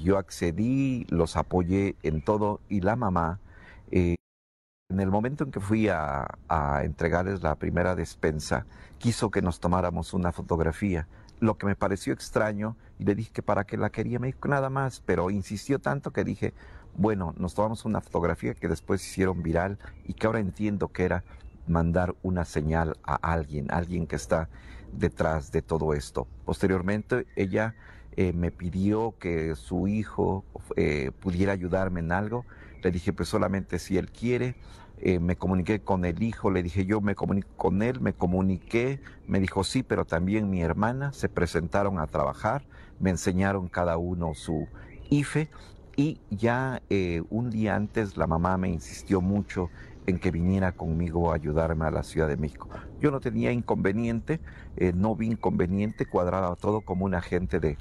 [0.02, 3.40] yo accedí, los apoyé en todo y la mamá,
[3.90, 4.16] en
[5.00, 8.66] el momento en que fui a, a entregarles la primera despensa,
[8.98, 11.08] quiso que nos tomáramos una fotografía
[11.42, 14.46] lo que me pareció extraño y le dije que para qué la quería, me dijo
[14.46, 16.54] nada más, pero insistió tanto que dije,
[16.96, 21.24] bueno, nos tomamos una fotografía que después hicieron viral y que ahora entiendo que era
[21.66, 24.48] mandar una señal a alguien, alguien que está
[24.92, 26.26] detrás de todo esto.
[26.44, 27.74] Posteriormente, ella
[28.16, 30.44] eh, me pidió que su hijo
[30.76, 32.44] eh, pudiera ayudarme en algo.
[32.82, 34.56] Le dije, pues solamente si él quiere.
[35.04, 39.00] Eh, me comuniqué con el hijo, le dije yo me comunico con él, me comuniqué,
[39.26, 42.62] me dijo sí, pero también mi hermana se presentaron a trabajar,
[43.00, 44.68] me enseñaron cada uno su
[45.10, 45.50] IFE
[46.02, 49.70] y ya eh, un día antes la mamá me insistió mucho
[50.06, 52.68] en que viniera conmigo a ayudarme a la Ciudad de México.
[53.00, 54.40] Yo no tenía inconveniente,
[54.76, 57.78] eh, no vi inconveniente, cuadraba todo como un agente de,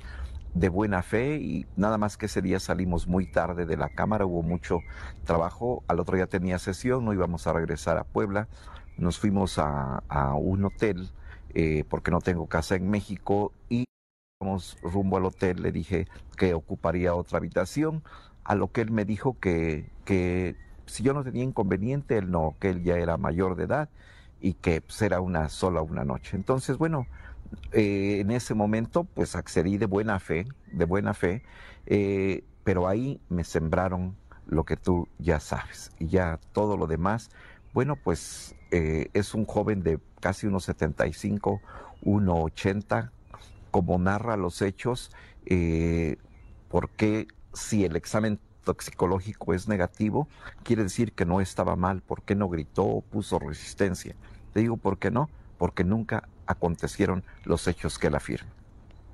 [0.54, 4.28] de buena fe y nada más que ese día salimos muy tarde de la Cámara,
[4.28, 4.82] hubo mucho
[5.24, 8.48] trabajo, al otro día tenía sesión, no íbamos a regresar a Puebla,
[8.98, 10.04] nos fuimos a,
[10.36, 11.10] un hotel
[11.56, 13.86] eh, porque no tengo casa en México y
[14.82, 16.08] rumbo al hotel, le dije
[16.38, 18.04] que ocuparía otra habitación,
[18.44, 20.56] a lo que él me dijo que, que
[20.86, 23.90] si yo no tenía inconveniente, él no, que él ya era mayor de edad
[24.42, 26.36] y que pues, una sola una noche.
[26.36, 27.06] Entonces, bueno,
[27.72, 31.44] eh, en ese momento pues accedí de buena fe, de buena fe,
[31.86, 34.16] eh, pero ahí me sembraron
[34.48, 37.30] lo que tú ya sabes y ya todo lo demás,
[37.74, 41.62] bueno, pues eh, es un joven de casi unos 75,
[42.04, 43.12] 1,80,
[43.72, 45.12] como narra los hechos,
[45.46, 46.18] eh,
[46.70, 50.28] porque si el examen toxicológico es negativo,
[50.64, 54.16] quiere decir que no estaba mal, ¿por qué no gritó o puso resistencia?
[54.54, 55.30] Te digo, ¿por qué no?
[55.58, 58.54] Porque nunca acontecieron los hechos que la afirman.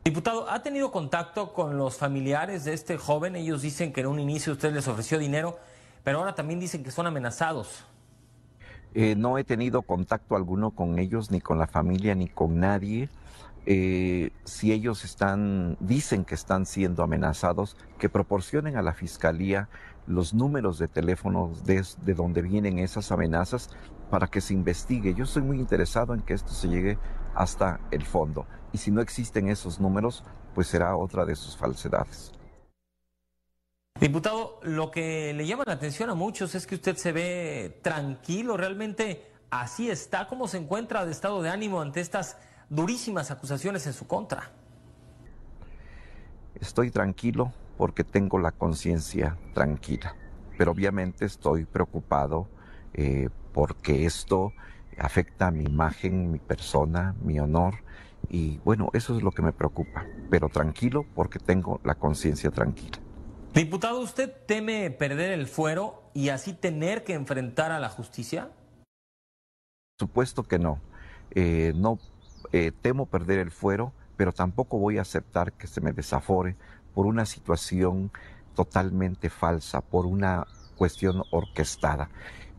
[0.03, 3.35] Diputado, ¿ha tenido contacto con los familiares de este joven?
[3.35, 5.59] Ellos dicen que en un inicio usted les ofreció dinero,
[6.03, 7.85] pero ahora también dicen que son amenazados.
[8.93, 13.09] Eh, no he tenido contacto alguno con ellos, ni con la familia, ni con nadie.
[13.69, 15.05] Eh, si ellos
[15.81, 19.67] dicen que están siendo amenazados, que proporcionen a la fiscalía
[20.05, 23.69] los números de teléfonos de, de donde vienen esas amenazas
[24.09, 25.13] para que se investigue.
[25.13, 26.97] Yo soy muy interesado en que esto se llegue
[27.35, 28.47] hasta el fondo.
[28.71, 30.23] Y si no existen esos números,
[30.55, 32.31] pues será otra de sus falsedades.
[33.99, 38.55] Diputado, lo que le llama la atención a muchos es que usted se ve tranquilo,
[38.55, 40.27] realmente así está.
[40.29, 42.37] ¿Cómo se encuentra de estado de ánimo ante estas
[42.69, 44.51] durísimas acusaciones en su contra?
[46.55, 50.15] Estoy tranquilo porque tengo la conciencia tranquila,
[50.57, 52.47] pero obviamente estoy preocupado
[52.93, 54.53] eh, porque esto
[54.97, 57.75] afecta a mi imagen, mi persona, mi honor.
[58.29, 62.97] Y bueno, eso es lo que me preocupa, pero tranquilo porque tengo la conciencia tranquila.
[63.53, 68.49] Diputado, ¿usted teme perder el fuero y así tener que enfrentar a la justicia?
[69.99, 70.79] Supuesto que no.
[71.31, 71.99] Eh, no
[72.51, 76.55] eh, temo perder el fuero, pero tampoco voy a aceptar que se me desafore
[76.93, 78.11] por una situación
[78.55, 80.45] totalmente falsa, por una
[80.75, 82.09] cuestión orquestada.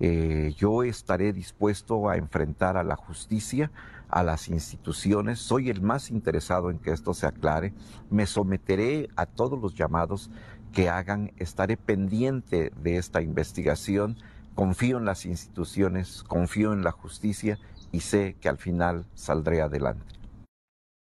[0.01, 3.73] Eh, yo estaré dispuesto a enfrentar a la justicia,
[4.09, 7.75] a las instituciones, soy el más interesado en que esto se aclare,
[8.11, 10.31] me someteré a todos los llamados
[10.73, 14.17] que hagan, estaré pendiente de esta investigación,
[14.55, 17.59] confío en las instituciones, confío en la justicia
[17.93, 20.19] y sé que al final saldré adelante.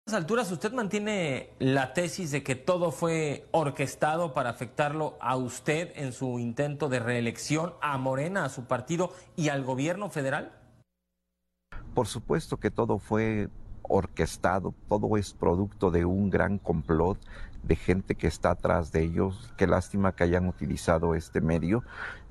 [0.05, 5.37] A estas alturas, ¿usted mantiene la tesis de que todo fue orquestado para afectarlo a
[5.37, 10.51] usted en su intento de reelección, a Morena, a su partido y al gobierno federal?
[11.93, 13.47] Por supuesto que todo fue
[13.83, 17.17] orquestado, todo es producto de un gran complot
[17.63, 19.53] de gente que está atrás de ellos.
[19.57, 21.83] Qué lástima que hayan utilizado este medio.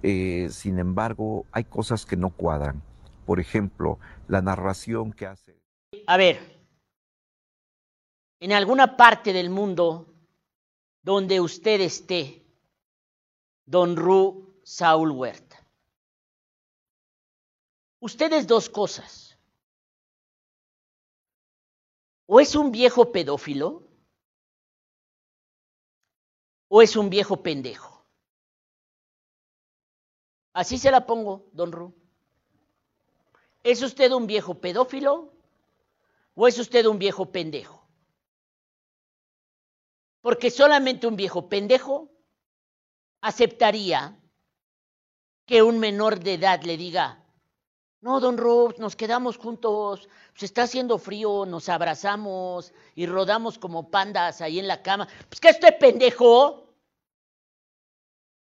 [0.03, 2.83] Eh, sin embargo, hay cosas que no cuadran.
[3.27, 5.61] Por ejemplo, la narración que hace.
[6.07, 6.53] A ver,
[8.41, 10.13] en alguna parte del mundo
[11.03, 12.45] donde usted esté,
[13.65, 15.65] don Ru Saúl Huerta,
[18.01, 19.39] usted es dos cosas.
[22.27, 23.89] O es un viejo pedófilo,
[26.69, 28.07] o es un viejo pendejo.
[30.55, 32.02] Así se la pongo, don Ru.
[33.63, 35.33] ¿Es usted un viejo pedófilo
[36.35, 37.87] o es usted un viejo pendejo?
[40.21, 42.11] Porque solamente un viejo pendejo
[43.21, 44.19] aceptaría
[45.47, 47.23] que un menor de edad le diga,
[48.01, 53.91] no, don Ru, nos quedamos juntos, se está haciendo frío, nos abrazamos y rodamos como
[53.91, 55.07] pandas ahí en la cama.
[55.29, 56.75] Pues que estoy pendejo.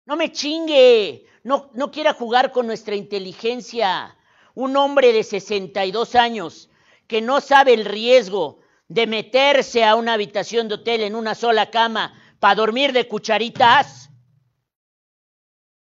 [0.05, 4.15] No me chingue, no, no quiera jugar con nuestra inteligencia.
[4.55, 6.69] Un hombre de 62 años
[7.07, 11.69] que no sabe el riesgo de meterse a una habitación de hotel en una sola
[11.69, 14.09] cama para dormir de cucharitas.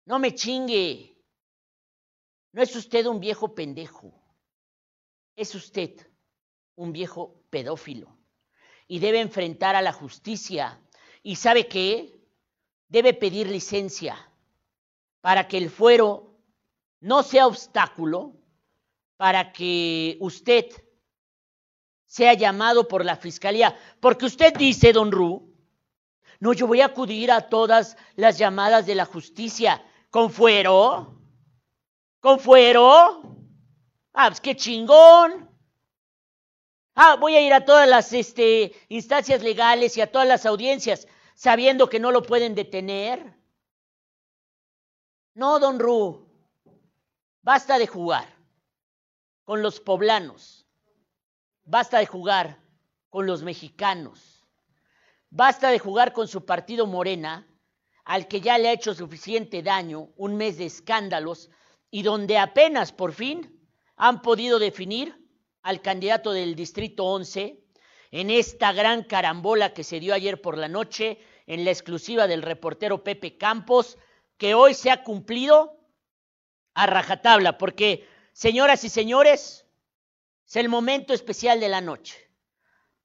[0.04, 1.16] No me chingue.
[2.52, 4.12] No es usted un viejo pendejo.
[5.34, 6.06] Es usted
[6.74, 8.16] un viejo pedófilo.
[8.88, 10.78] Y debe enfrentar a la justicia.
[11.22, 12.16] ¿Y sabe qué?
[12.88, 14.16] debe pedir licencia
[15.20, 16.38] para que el fuero
[17.00, 18.34] no sea obstáculo
[19.16, 20.66] para que usted
[22.06, 23.76] sea llamado por la fiscalía.
[24.00, 25.52] Porque usted dice, don Ru,
[26.40, 29.84] no, yo voy a acudir a todas las llamadas de la justicia.
[30.10, 31.20] ¿Con fuero?
[32.20, 33.22] ¿Con fuero?
[34.12, 35.50] Ah, pues qué chingón.
[36.94, 41.06] Ah, voy a ir a todas las este, instancias legales y a todas las audiencias
[41.34, 43.34] sabiendo que no lo pueden detener?
[45.34, 46.26] No, don Ru,
[47.42, 48.35] basta de jugar
[49.46, 50.66] con los poblanos,
[51.64, 52.60] basta de jugar
[53.08, 54.44] con los mexicanos,
[55.30, 57.46] basta de jugar con su partido Morena,
[58.04, 61.48] al que ya le ha hecho suficiente daño, un mes de escándalos,
[61.90, 63.58] y donde apenas por fin
[63.94, 65.16] han podido definir
[65.62, 67.64] al candidato del Distrito 11,
[68.10, 72.42] en esta gran carambola que se dio ayer por la noche en la exclusiva del
[72.42, 73.96] reportero Pepe Campos,
[74.38, 75.78] que hoy se ha cumplido
[76.74, 79.66] a rajatabla, porque, señoras y señores,
[80.46, 82.30] es el momento especial de la noche.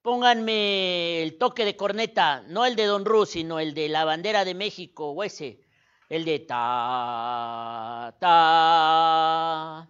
[0.02, 4.44] Pónganme el toque de corneta, no el de Don Ru, sino el de la bandera
[4.44, 5.62] de México, o ese,
[6.10, 9.88] el de ta, ta,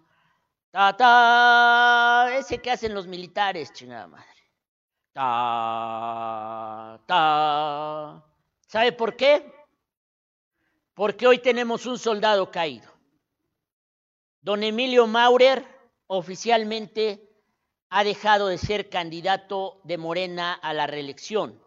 [0.70, 4.28] ta, ta, ese que hacen los militares, chingada madre.
[5.12, 8.24] Ta, ta.
[8.68, 9.52] ¿Sabe por qué?
[10.94, 12.91] Porque hoy tenemos un soldado caído.
[14.42, 15.64] Don Emilio Maurer
[16.08, 17.30] oficialmente
[17.90, 21.62] ha dejado de ser candidato de Morena a la reelección.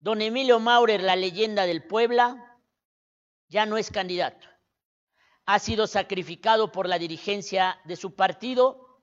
[0.00, 2.58] Don Emilio Maurer, la leyenda del Puebla,
[3.48, 4.46] ya no es candidato.
[5.44, 9.02] Ha sido sacrificado por la dirigencia de su partido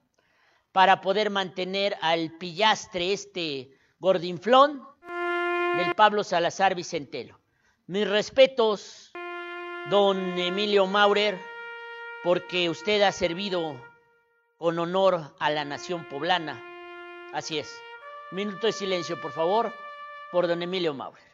[0.72, 4.82] para poder mantener al pillastre este gordinflón
[5.76, 7.38] del Pablo Salazar Vicentelo.
[7.86, 9.12] Mis respetos,
[9.90, 11.38] don Emilio Maurer,
[12.26, 13.80] porque usted ha servido
[14.58, 16.60] con honor a la nación poblana.
[17.32, 17.72] Así es.
[18.32, 19.72] Minuto de silencio, por favor,
[20.32, 21.25] por don Emilio Maurer.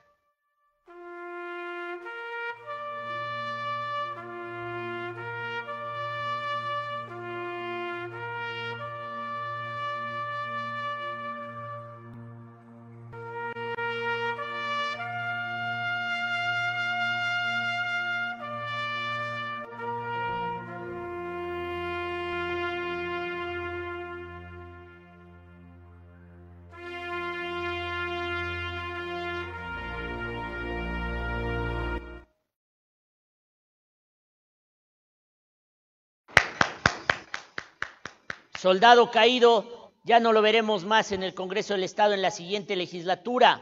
[38.63, 42.77] Soldado caído, ya no lo veremos más en el Congreso del Estado en la siguiente
[42.77, 43.61] legislatura.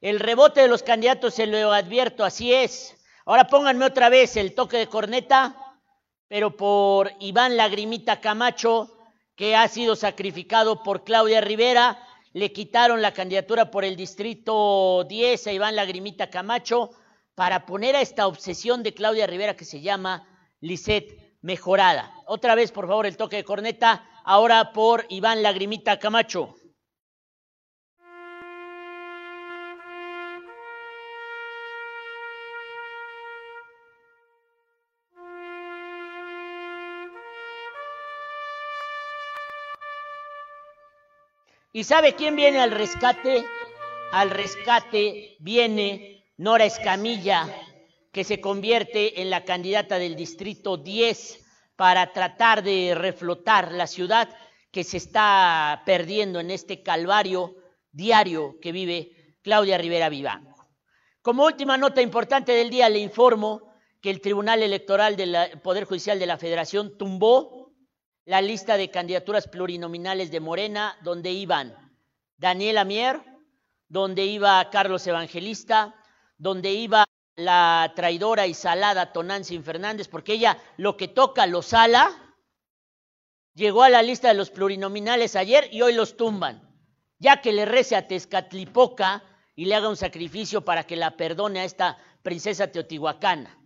[0.00, 2.96] El rebote de los candidatos se lo advierto, así es.
[3.26, 5.56] Ahora pónganme otra vez el toque de corneta,
[6.26, 8.96] pero por Iván Lagrimita Camacho,
[9.36, 12.02] que ha sido sacrificado por Claudia Rivera.
[12.32, 16.92] Le quitaron la candidatura por el distrito 10 a Iván Lagrimita Camacho
[17.34, 20.26] para poner a esta obsesión de Claudia Rivera que se llama
[20.60, 22.12] Lisette mejorada.
[22.26, 26.54] Otra vez, por favor, el toque de corneta, ahora por Iván Lagrimita Camacho.
[41.72, 43.44] ¿Y sabe quién viene al rescate?
[44.10, 47.46] Al rescate viene Nora Escamilla,
[48.12, 51.44] que se convierte en la candidata del Distrito 10
[51.76, 54.28] para tratar de reflotar la ciudad
[54.70, 57.56] que se está perdiendo en este calvario
[57.92, 60.68] diario que vive Claudia Rivera Vivanco.
[61.22, 66.18] Como última nota importante del día, le informo que el Tribunal Electoral del Poder Judicial
[66.18, 67.72] de la Federación tumbó
[68.24, 71.74] la lista de candidaturas plurinominales de Morena, donde iban
[72.36, 73.20] Daniela Mier,
[73.88, 75.94] donde iba Carlos Evangelista,
[76.36, 77.07] donde iba
[77.38, 82.10] la traidora y salada Tonantzin Fernández, porque ella lo que toca lo sala,
[83.54, 86.68] llegó a la lista de los plurinominales ayer y hoy los tumban,
[87.20, 89.22] ya que le rece a Tezcatlipoca
[89.54, 93.56] y le haga un sacrificio para que la perdone a esta princesa teotihuacana.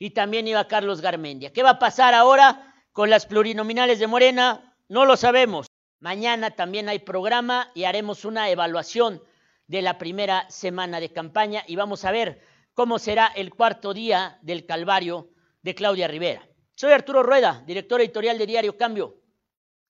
[0.00, 1.52] Y también iba Carlos Garmendia.
[1.52, 4.74] ¿Qué va a pasar ahora con las plurinominales de Morena?
[4.88, 5.68] No lo sabemos.
[6.00, 9.22] Mañana también hay programa y haremos una evaluación
[9.68, 12.42] de la primera semana de campaña y vamos a ver
[12.74, 15.30] cómo será el cuarto día del Calvario
[15.62, 16.48] de Claudia Rivera.
[16.74, 19.20] Soy Arturo Rueda, director editorial de Diario Cambio.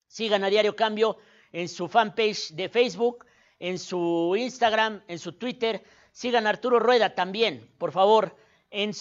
[0.07, 1.17] Sigan a Diario Cambio
[1.53, 3.25] en su fanpage de Facebook,
[3.59, 5.83] en su Instagram, en su Twitter.
[6.11, 8.37] Sigan a Arturo Rueda también, por favor,
[8.71, 8.93] en,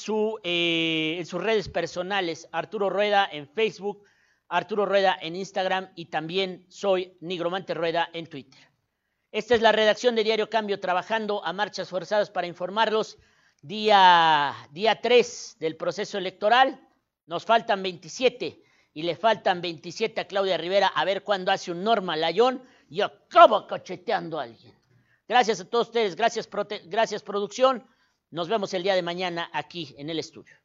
[0.44, 2.48] eh, en sus redes personales.
[2.52, 4.03] Arturo Rueda en Facebook,
[4.48, 8.70] Arturo Rueda en Instagram y también soy Nigromante Rueda en Twitter.
[9.32, 13.18] Esta es la redacción de Diario Cambio trabajando a marchas forzadas para informarlos
[13.62, 16.88] día, día 3 del proceso electoral,
[17.26, 18.64] nos faltan 27
[18.94, 23.02] y le faltan 27 a Claudia Rivera a ver cuándo hace un Norma Layón y
[23.02, 24.74] acaba cacheteando a alguien.
[25.28, 26.50] Gracias a todos ustedes, gracias,
[26.86, 27.88] gracias producción.
[28.32, 30.61] Nos vemos el día de mañana aquí en el estudio.